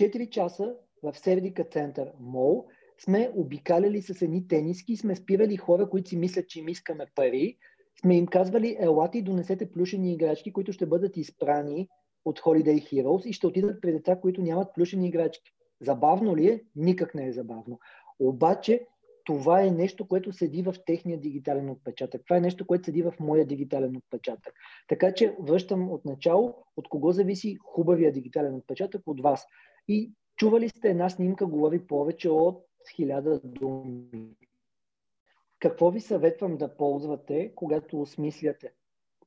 4 0.00 0.30
часа 0.30 0.74
в 1.02 1.18
Сердика 1.18 1.64
център 1.64 2.12
Мол, 2.20 2.66
сме 3.04 3.30
обикаляли 3.36 4.02
с 4.02 4.22
едни 4.22 4.48
тениски, 4.48 4.96
сме 4.96 5.16
спирали 5.16 5.56
хора, 5.56 5.90
които 5.90 6.08
си 6.08 6.16
мислят, 6.16 6.48
че 6.48 6.58
им 6.58 6.68
искаме 6.68 7.06
пари, 7.14 7.56
сме 8.00 8.16
им 8.16 8.26
казвали, 8.26 8.76
елате 8.80 9.18
и 9.18 9.22
донесете 9.22 9.72
плюшени 9.72 10.12
играчки, 10.12 10.52
които 10.52 10.72
ще 10.72 10.86
бъдат 10.86 11.16
изпрани 11.16 11.88
от 12.24 12.40
Holiday 12.40 12.92
Heroes 12.92 13.26
и 13.26 13.32
ще 13.32 13.46
отидат 13.46 13.80
при 13.80 13.92
деца, 13.92 14.20
които 14.20 14.42
нямат 14.42 14.74
плюшени 14.74 15.08
играчки. 15.08 15.52
Забавно 15.80 16.36
ли 16.36 16.48
е? 16.48 16.62
Никак 16.76 17.14
не 17.14 17.26
е 17.26 17.32
забавно. 17.32 17.78
Обаче 18.18 18.86
това 19.30 19.62
е 19.62 19.70
нещо, 19.70 20.08
което 20.08 20.32
седи 20.32 20.62
в 20.62 20.74
техния 20.86 21.20
дигитален 21.20 21.70
отпечатък. 21.70 22.22
Това 22.24 22.36
е 22.36 22.40
нещо, 22.40 22.66
което 22.66 22.84
седи 22.84 23.02
в 23.02 23.14
моя 23.20 23.46
дигитален 23.46 23.96
отпечатък. 23.96 24.54
Така 24.88 25.14
че 25.14 25.36
връщам 25.40 25.90
от 25.90 26.04
начало, 26.04 26.54
от 26.76 26.88
кого 26.88 27.12
зависи 27.12 27.58
хубавия 27.62 28.12
дигитален 28.12 28.54
отпечатък? 28.54 29.02
От 29.06 29.20
вас. 29.20 29.46
И 29.88 30.12
чували 30.36 30.68
сте 30.68 30.88
една 30.88 31.10
снимка, 31.10 31.46
говори 31.46 31.86
повече 31.86 32.28
от 32.28 32.64
хиляда 32.96 33.40
думи. 33.44 34.36
Какво 35.58 35.90
ви 35.90 36.00
съветвам 36.00 36.56
да 36.56 36.76
ползвате, 36.76 37.52
когато 37.54 38.00
осмисляте 38.00 38.72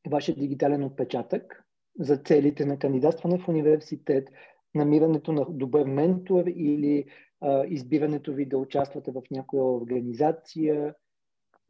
вашия 0.09 0.35
дигитален 0.35 0.83
отпечатък 0.83 1.63
за 1.99 2.17
целите 2.17 2.65
на 2.65 2.79
кандидатстване 2.79 3.39
в 3.39 3.47
университет, 3.47 4.29
намирането 4.75 5.31
на 5.31 5.45
добър 5.49 5.85
ментор 5.85 6.43
или 6.47 7.05
а, 7.43 7.65
избирането 7.67 8.33
ви 8.33 8.45
да 8.45 8.57
участвате 8.57 9.11
в 9.11 9.21
някоя 9.31 9.63
организация. 9.63 10.95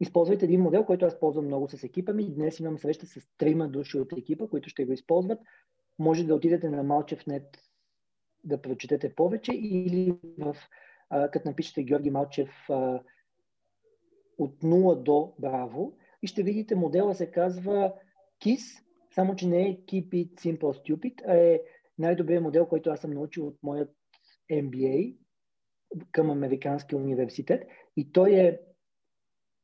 Използвайте 0.00 0.44
един 0.44 0.60
модел, 0.60 0.84
който 0.84 1.06
аз 1.06 1.20
ползвам 1.20 1.46
много 1.46 1.68
с 1.68 1.84
екипа 1.84 2.12
ми. 2.12 2.34
Днес 2.34 2.60
имам 2.60 2.78
среща 2.78 3.06
с 3.06 3.20
трима 3.38 3.68
души 3.68 3.98
от 3.98 4.12
екипа, 4.12 4.46
които 4.46 4.68
ще 4.68 4.84
го 4.84 4.92
използват. 4.92 5.38
Може 5.98 6.26
да 6.26 6.34
отидете 6.34 6.68
на 6.68 6.82
Малчев.нет 6.82 7.58
да 8.44 8.62
прочетете 8.62 9.14
повече 9.14 9.52
или 9.54 10.18
в, 10.38 10.56
а, 11.10 11.30
като 11.30 11.48
напишете 11.48 11.82
Георги 11.82 12.10
Малчев 12.10 12.50
а, 12.68 13.00
от 14.38 14.62
0 14.62 15.02
до 15.02 15.34
Браво 15.38 15.96
и 16.22 16.26
ще 16.26 16.42
видите 16.42 16.74
модела 16.74 17.14
се 17.14 17.30
казва 17.30 17.94
KISS, 18.44 18.82
само 19.14 19.36
че 19.36 19.48
не 19.48 19.68
е 19.68 19.76
Keep 19.76 20.08
It 20.08 20.34
Simple 20.34 20.58
Stupid, 20.58 21.22
а 21.26 21.36
е 21.36 21.60
най-добрият 21.98 22.42
модел, 22.42 22.66
който 22.66 22.90
аз 22.90 23.00
съм 23.00 23.10
научил 23.10 23.46
от 23.46 23.62
моят 23.62 23.90
MBA 24.52 25.16
към 26.12 26.30
Американския 26.30 26.98
университет. 26.98 27.68
И 27.96 28.12
той 28.12 28.30
е 28.30 28.60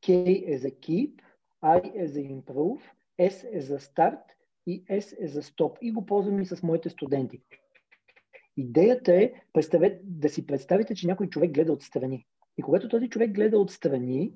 K 0.06 0.44
е 0.54 0.58
за 0.58 0.68
Keep, 0.68 1.20
I 1.64 1.92
е 1.94 2.06
за 2.06 2.20
Improve, 2.20 2.80
S 3.20 3.48
е 3.52 3.60
за 3.60 3.78
Start 3.78 4.22
и 4.66 4.84
S 4.84 5.24
е 5.24 5.26
за 5.26 5.42
Stop. 5.42 5.78
И 5.80 5.92
го 5.92 6.06
ползвам 6.06 6.40
и 6.40 6.46
с 6.46 6.62
моите 6.62 6.90
студенти. 6.90 7.42
Идеята 8.56 9.14
е 9.14 9.32
да 10.02 10.28
си 10.28 10.46
представите, 10.46 10.94
че 10.94 11.06
някой 11.06 11.28
човек 11.28 11.54
гледа 11.54 11.72
отстрани. 11.72 12.26
И 12.58 12.62
когато 12.62 12.88
този 12.88 13.08
човек 13.08 13.32
гледа 13.32 13.58
отстрани, 13.58 14.34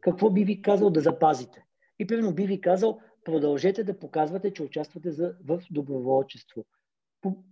какво 0.00 0.30
би 0.30 0.44
ви 0.44 0.62
казал 0.62 0.90
да 0.90 1.00
запазите? 1.00 1.64
И 1.98 2.06
примерно 2.06 2.34
би 2.34 2.46
ви 2.46 2.60
казал, 2.60 3.00
продължете 3.24 3.84
да 3.84 3.98
показвате, 3.98 4.52
че 4.52 4.62
участвате 4.62 5.10
за, 5.10 5.34
в 5.44 5.62
доброволчество. 5.70 6.64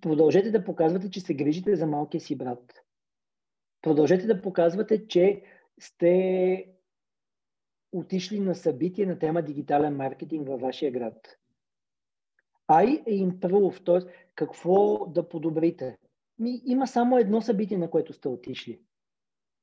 Продължете 0.00 0.50
да 0.50 0.64
показвате, 0.64 1.10
че 1.10 1.20
се 1.20 1.34
грижите 1.34 1.76
за 1.76 1.86
малкия 1.86 2.20
си 2.20 2.36
брат. 2.36 2.82
Продължете 3.82 4.26
да 4.26 4.42
показвате, 4.42 5.06
че 5.06 5.42
сте 5.80 6.66
отишли 7.92 8.40
на 8.40 8.54
събитие 8.54 9.06
на 9.06 9.18
тема 9.18 9.42
дигитален 9.42 9.96
маркетинг 9.96 10.48
във 10.48 10.60
вашия 10.60 10.92
град. 10.92 11.38
I 12.70 13.02
е 13.06 13.10
improve, 13.10 13.86
т.е. 13.86 14.12
какво 14.34 15.06
да 15.06 15.28
подобрите. 15.28 15.96
Ми, 16.38 16.62
има 16.64 16.86
само 16.86 17.18
едно 17.18 17.40
събитие, 17.40 17.78
на 17.78 17.90
което 17.90 18.12
сте 18.12 18.28
отишли. 18.28 18.80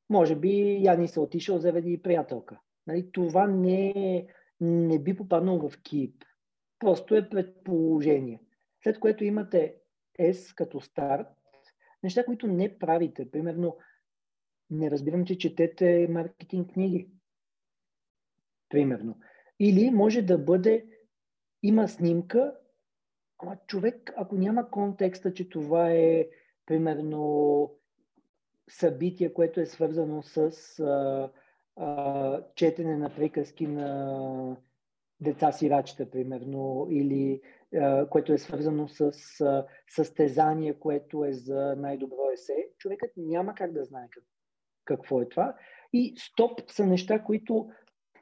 Може 0.10 0.36
би 0.36 0.84
Яни 0.84 1.08
се 1.08 1.20
отишъл 1.20 1.58
заради 1.58 2.02
приятелка. 2.02 2.60
Нали, 2.88 3.12
това 3.12 3.48
не 3.48 3.90
е 3.90 4.28
не 4.62 5.00
би 5.00 5.16
попаднал 5.16 5.70
в 5.70 5.82
КИП. 5.82 6.26
Просто 6.80 7.16
е 7.16 7.30
предположение. 7.30 8.42
След 8.84 9.00
което 9.00 9.24
имате 9.24 9.76
S 10.20 10.56
като 10.56 10.82
старт, 10.82 11.28
неща, 12.04 12.26
които 12.26 12.48
не 12.48 12.80
правите. 12.80 13.32
Примерно, 13.32 13.78
не 14.70 14.92
разбирам, 14.92 15.26
че 15.26 15.38
четете 15.38 16.08
маркетинг 16.10 16.74
книги. 16.74 17.10
Примерно. 18.70 19.18
Или 19.60 19.92
може 19.92 20.22
да 20.22 20.38
бъде, 20.38 20.86
има 21.64 21.88
снимка, 21.88 22.56
ама 23.40 23.58
човек, 23.68 24.14
ако 24.18 24.36
няма 24.36 24.72
контекста, 24.72 25.34
че 25.34 25.50
това 25.50 25.92
е, 25.92 26.30
примерно, 26.66 27.76
събитие, 28.70 29.34
което 29.34 29.60
е 29.60 29.66
свързано 29.66 30.22
с 30.22 30.40
а, 30.80 31.32
а, 31.76 32.44
четене 32.56 32.98
на 32.98 33.16
приказки 33.16 33.68
на 33.68 34.58
деца 35.22 35.52
сирачета, 35.52 36.10
примерно, 36.10 36.88
или 36.90 37.42
а, 37.76 38.10
което 38.10 38.34
е 38.34 38.38
свързано 38.38 38.88
с 38.88 39.12
а, 39.42 39.66
състезание, 39.90 40.80
което 40.80 41.26
е 41.26 41.34
за 41.34 41.76
най-добро 41.78 42.32
есе, 42.34 42.70
човекът 42.78 43.12
няма 43.18 43.56
как 43.56 43.74
да 43.74 43.86
знае 43.86 44.08
как, 44.12 44.24
какво 44.90 45.22
е 45.22 45.30
това. 45.30 45.56
И 45.94 46.14
стоп 46.18 46.72
са 46.72 46.86
неща, 46.86 47.24
които 47.24 47.70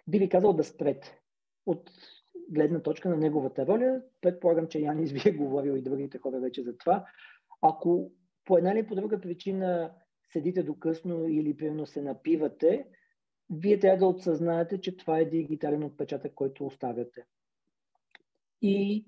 би 0.08 0.20
ви 0.20 0.30
казал 0.30 0.54
да 0.54 0.64
спрете. 0.64 1.20
От 1.66 1.92
гледна 2.50 2.82
точка 2.82 3.10
на 3.10 3.18
неговата 3.18 3.68
роля, 3.68 4.02
предполагам, 4.22 4.68
че 4.68 4.80
Янис 4.80 5.12
ви 5.12 5.30
е 5.30 5.34
говорил 5.34 5.72
и 5.72 5.82
другите 5.82 6.18
хора 6.18 6.40
вече 6.40 6.64
за 6.64 6.78
това. 6.78 7.06
Ако 7.62 8.12
по 8.46 8.58
една 8.58 8.72
или 8.72 8.88
по 8.88 8.96
друга 8.96 9.22
причина 9.22 9.92
седите 10.32 10.64
до 10.64 10.76
късно 10.76 11.28
или 11.28 11.58
примерно 11.58 11.86
се 11.86 12.02
напивате, 12.02 12.88
вие 13.50 13.80
трябва 13.80 13.98
да 13.98 14.08
отсъзнаете, 14.08 14.82
че 14.82 14.98
това 14.98 15.20
е 15.20 15.26
дигитален 15.26 15.84
отпечатък, 15.84 16.34
който 16.34 16.66
оставяте. 16.66 17.26
И 18.62 19.06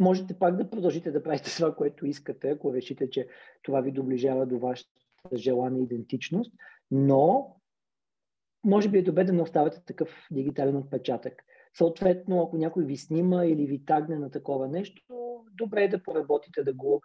можете 0.00 0.38
пак 0.38 0.56
да 0.56 0.70
продължите 0.70 1.10
да 1.10 1.22
правите 1.22 1.56
това, 1.56 1.74
което 1.74 2.06
искате, 2.06 2.48
ако 2.48 2.74
решите, 2.74 3.10
че 3.10 3.28
това 3.62 3.80
ви 3.80 3.92
доближава 3.92 4.46
до 4.46 4.58
вашата 4.58 4.90
желана 5.36 5.80
идентичност, 5.80 6.52
но 6.90 7.56
може 8.64 8.88
би 8.88 8.98
е 8.98 9.02
добре 9.02 9.24
да 9.24 9.32
не 9.32 9.42
оставяте 9.42 9.84
такъв 9.84 10.08
дигитален 10.30 10.76
отпечатък. 10.76 11.42
Съответно, 11.78 12.42
ако 12.42 12.56
някой 12.56 12.84
ви 12.84 12.96
снима 12.96 13.44
или 13.44 13.66
ви 13.66 13.84
тагне 13.84 14.18
на 14.18 14.30
такова 14.30 14.68
нещо, 14.68 15.02
добре 15.52 15.84
е 15.84 15.88
да 15.88 16.02
поработите 16.02 16.64
да 16.64 16.74
го, 16.74 17.02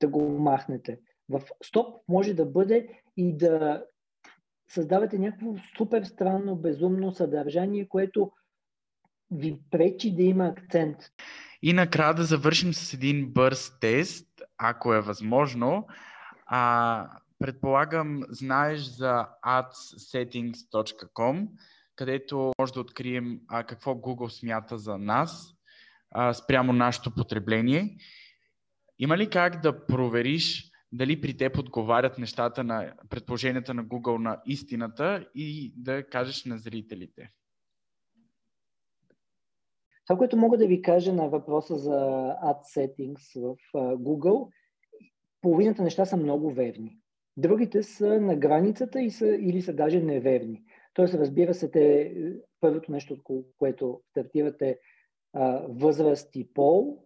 да 0.00 0.08
го 0.08 0.28
махнете. 0.28 1.00
В 1.28 1.42
стоп 1.64 1.96
може 2.08 2.34
да 2.34 2.46
бъде 2.46 2.88
и 3.16 3.36
да 3.36 3.84
създавате 4.68 5.18
някакво 5.18 5.54
супер 5.76 6.04
странно, 6.04 6.56
безумно 6.56 7.12
съдържание, 7.12 7.88
което 7.88 8.32
ви 9.30 9.58
пречи 9.70 10.14
да 10.14 10.22
има 10.22 10.46
акцент. 10.46 10.96
И 11.62 11.72
накрая 11.72 12.14
да 12.14 12.24
завършим 12.24 12.74
с 12.74 12.94
един 12.94 13.32
бърз 13.32 13.78
тест, 13.80 14.28
ако 14.58 14.94
е 14.94 15.00
възможно. 15.00 15.86
А, 16.46 17.08
предполагам, 17.42 18.22
знаеш 18.28 18.80
за 18.80 19.28
adssettings.com, 19.46 21.48
където 21.96 22.52
може 22.58 22.72
да 22.72 22.80
открием 22.80 23.40
а, 23.48 23.64
какво 23.64 23.94
Google 23.94 24.28
смята 24.28 24.78
за 24.78 24.98
нас. 24.98 25.54
а, 26.10 26.34
спрямо 26.34 26.72
нашето 26.72 27.14
потребление. 27.14 27.96
Има 28.98 29.18
ли 29.18 29.30
как 29.30 29.62
да 29.62 29.86
провериш 29.86 30.70
дали 30.92 31.20
при 31.20 31.36
теб 31.36 31.58
отговарят 31.58 32.18
нещата 32.18 32.64
на 32.64 32.94
предположенията 33.10 33.74
на 33.74 33.84
Google 33.84 34.18
на 34.18 34.42
истината 34.46 35.26
и 35.34 35.74
да 35.76 36.06
кажеш 36.06 36.44
на 36.44 36.58
зрителите? 36.58 37.30
Това, 40.06 40.18
което 40.18 40.36
мога 40.36 40.58
да 40.58 40.66
ви 40.66 40.82
кажа 40.82 41.12
на 41.12 41.28
въпроса 41.28 41.78
за 41.78 41.90
ad 42.44 42.60
settings 42.76 43.40
в 43.40 43.56
Google, 43.96 44.48
половината 45.40 45.82
неща 45.82 46.06
са 46.06 46.16
много 46.16 46.52
верни. 46.52 47.01
Другите 47.36 47.82
са 47.82 48.20
на 48.20 48.36
границата 48.36 49.00
и 49.00 49.10
са, 49.10 49.26
или 49.26 49.62
са 49.62 49.72
даже 49.72 50.00
неверни. 50.00 50.62
Тоест, 50.94 51.14
разбира 51.14 51.54
се, 51.54 51.70
те, 51.70 52.14
първото 52.60 52.92
нещо, 52.92 53.18
което 53.58 54.00
стартирате 54.10 54.78
възраст 55.68 56.36
и 56.36 56.52
пол, 56.54 57.04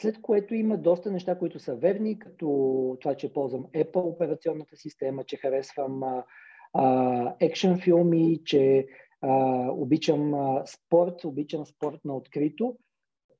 след 0.00 0.22
което 0.22 0.54
има 0.54 0.78
доста 0.78 1.10
неща, 1.10 1.38
които 1.38 1.58
са 1.58 1.76
верни, 1.76 2.18
като 2.18 2.46
това, 3.00 3.14
че 3.14 3.32
ползвам 3.32 3.64
Apple 3.64 4.12
операционната 4.12 4.76
система, 4.76 5.24
че 5.24 5.36
харесвам 5.36 6.02
екшен 7.40 7.78
филми, 7.78 8.40
че 8.44 8.86
а, 9.20 9.70
обичам 9.70 10.34
а, 10.34 10.62
спорт, 10.66 11.24
обичам 11.24 11.66
спорт 11.66 12.00
на 12.04 12.16
открито. 12.16 12.76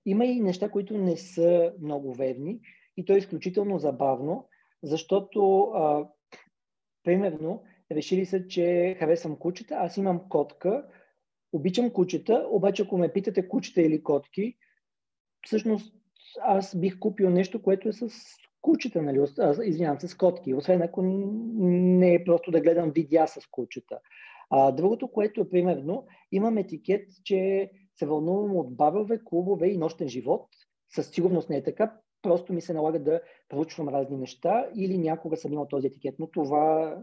Има 0.07 0.25
и 0.25 0.41
неща, 0.41 0.69
които 0.71 0.99
не 0.99 1.17
са 1.17 1.73
много 1.81 2.15
верни 2.15 2.61
и 2.97 3.05
то 3.05 3.13
е 3.13 3.19
изключително 3.19 3.79
забавно, 3.79 4.49
защото, 4.85 5.61
а, 5.61 6.09
примерно, 7.03 7.63
решили 7.93 8.27
са, 8.27 8.47
че 8.47 8.97
харесвам 8.99 9.37
кучета, 9.37 9.75
аз 9.75 9.97
имам 9.97 10.29
котка, 10.29 10.87
обичам 11.53 11.91
кучета, 11.91 12.47
обаче 12.51 12.83
ако 12.83 12.99
ме 12.99 13.13
питате 13.13 13.49
кучета 13.49 13.83
или 13.83 14.03
котки, 14.03 14.57
всъщност 15.47 15.95
аз 16.41 16.77
бих 16.77 16.99
купил 16.99 17.31
нещо, 17.31 17.63
което 17.63 17.89
е 17.89 17.93
с 17.93 18.11
кучета, 18.63 19.03
нали, 19.03 19.27
извинявам 19.65 20.01
се, 20.01 20.09
с 20.09 20.15
котки, 20.15 20.55
освен 20.55 20.83
ако 20.83 21.03
не 21.03 22.15
е 22.15 22.25
просто 22.25 22.51
да 22.51 22.61
гледам 22.61 22.91
видеа 22.91 23.27
с 23.27 23.47
кучета. 23.51 23.99
А, 24.51 24.73
другото, 24.73 25.09
което 25.09 25.41
е 25.41 25.51
примерно, 25.51 26.07
имам 26.33 26.59
етикет, 26.59 27.09
че 27.25 27.71
се 27.95 28.07
вълнувам 28.07 28.57
от 28.57 28.77
барове, 28.77 29.21
клубове 29.25 29.69
и 29.69 29.79
нощен 29.79 30.09
живот. 30.09 30.49
Със 30.95 31.11
сигурност 31.11 31.51
не 31.51 31.57
е 31.57 31.63
така, 31.63 31.97
просто 32.25 32.53
ми 32.53 32.61
се 32.61 32.75
налага 32.75 32.99
да 32.99 33.21
проучвам 33.49 33.89
разни 33.89 34.17
неща 34.17 34.67
или 34.77 34.99
някога 34.99 35.37
съм 35.37 35.53
имал 35.53 35.67
този 35.67 35.87
етикет, 35.87 36.15
но 36.19 36.27
това 36.27 36.97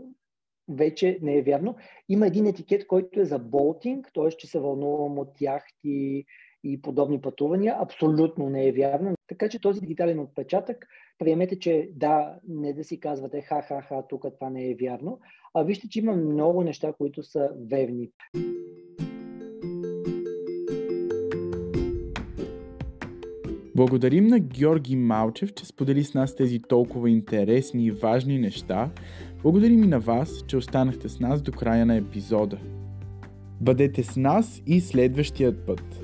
вече 0.70 1.20
не 1.22 1.38
е 1.38 1.42
вярно. 1.42 1.76
Има 2.10 2.28
един 2.28 2.48
етикет, 2.48 2.88
който 2.88 3.20
е 3.20 3.26
за 3.26 3.40
болтинг, 3.40 4.12
т.е. 4.14 4.30
че 4.30 4.48
се 4.48 4.60
вълнувам 4.60 5.20
от 5.20 5.42
яхти 5.42 6.26
и 6.64 6.82
подобни 6.82 7.22
пътувания. 7.22 7.76
Абсолютно 7.80 8.50
не 8.50 8.68
е 8.68 8.72
вярно. 8.72 9.16
Така 9.28 9.50
че 9.50 9.62
този 9.62 9.80
дигитален 9.82 10.20
отпечатък, 10.20 10.88
приемете, 11.20 11.60
че 11.60 11.90
да, 11.96 12.40
не 12.48 12.74
да 12.74 12.84
си 12.84 13.00
казвате 13.00 13.42
ха-ха-ха, 13.42 14.04
тук 14.10 14.26
това 14.36 14.50
не 14.50 14.70
е 14.70 14.76
вярно, 14.76 15.20
а 15.54 15.64
вижте, 15.64 15.90
че 15.90 16.00
има 16.00 16.16
много 16.16 16.64
неща, 16.64 16.94
които 16.94 17.24
са 17.24 17.50
верни. 17.70 18.12
Благодарим 23.82 24.28
на 24.28 24.39
Георги 24.39 24.96
Малчев, 24.96 25.54
че 25.54 25.65
сподели 25.65 26.04
с 26.04 26.13
нас 26.13 26.36
тези 26.36 26.60
толкова 26.60 27.10
интересни 27.10 27.86
и 27.86 27.91
важни 27.91 28.39
неща. 28.39 28.89
Благодарим 29.44 29.84
и 29.84 29.88
на 29.88 30.00
вас, 30.00 30.44
че 30.48 30.58
останахте 30.58 31.10
с 31.10 31.20
нас 31.20 31.41
до 31.41 31.52
края 31.52 31.86
на 31.86 31.96
епизода. 31.96 32.58
Бъдете 33.62 34.04
с 34.04 34.17
нас 34.17 34.62
и 34.67 34.82
следващият 34.82 35.65
път. 35.65 36.01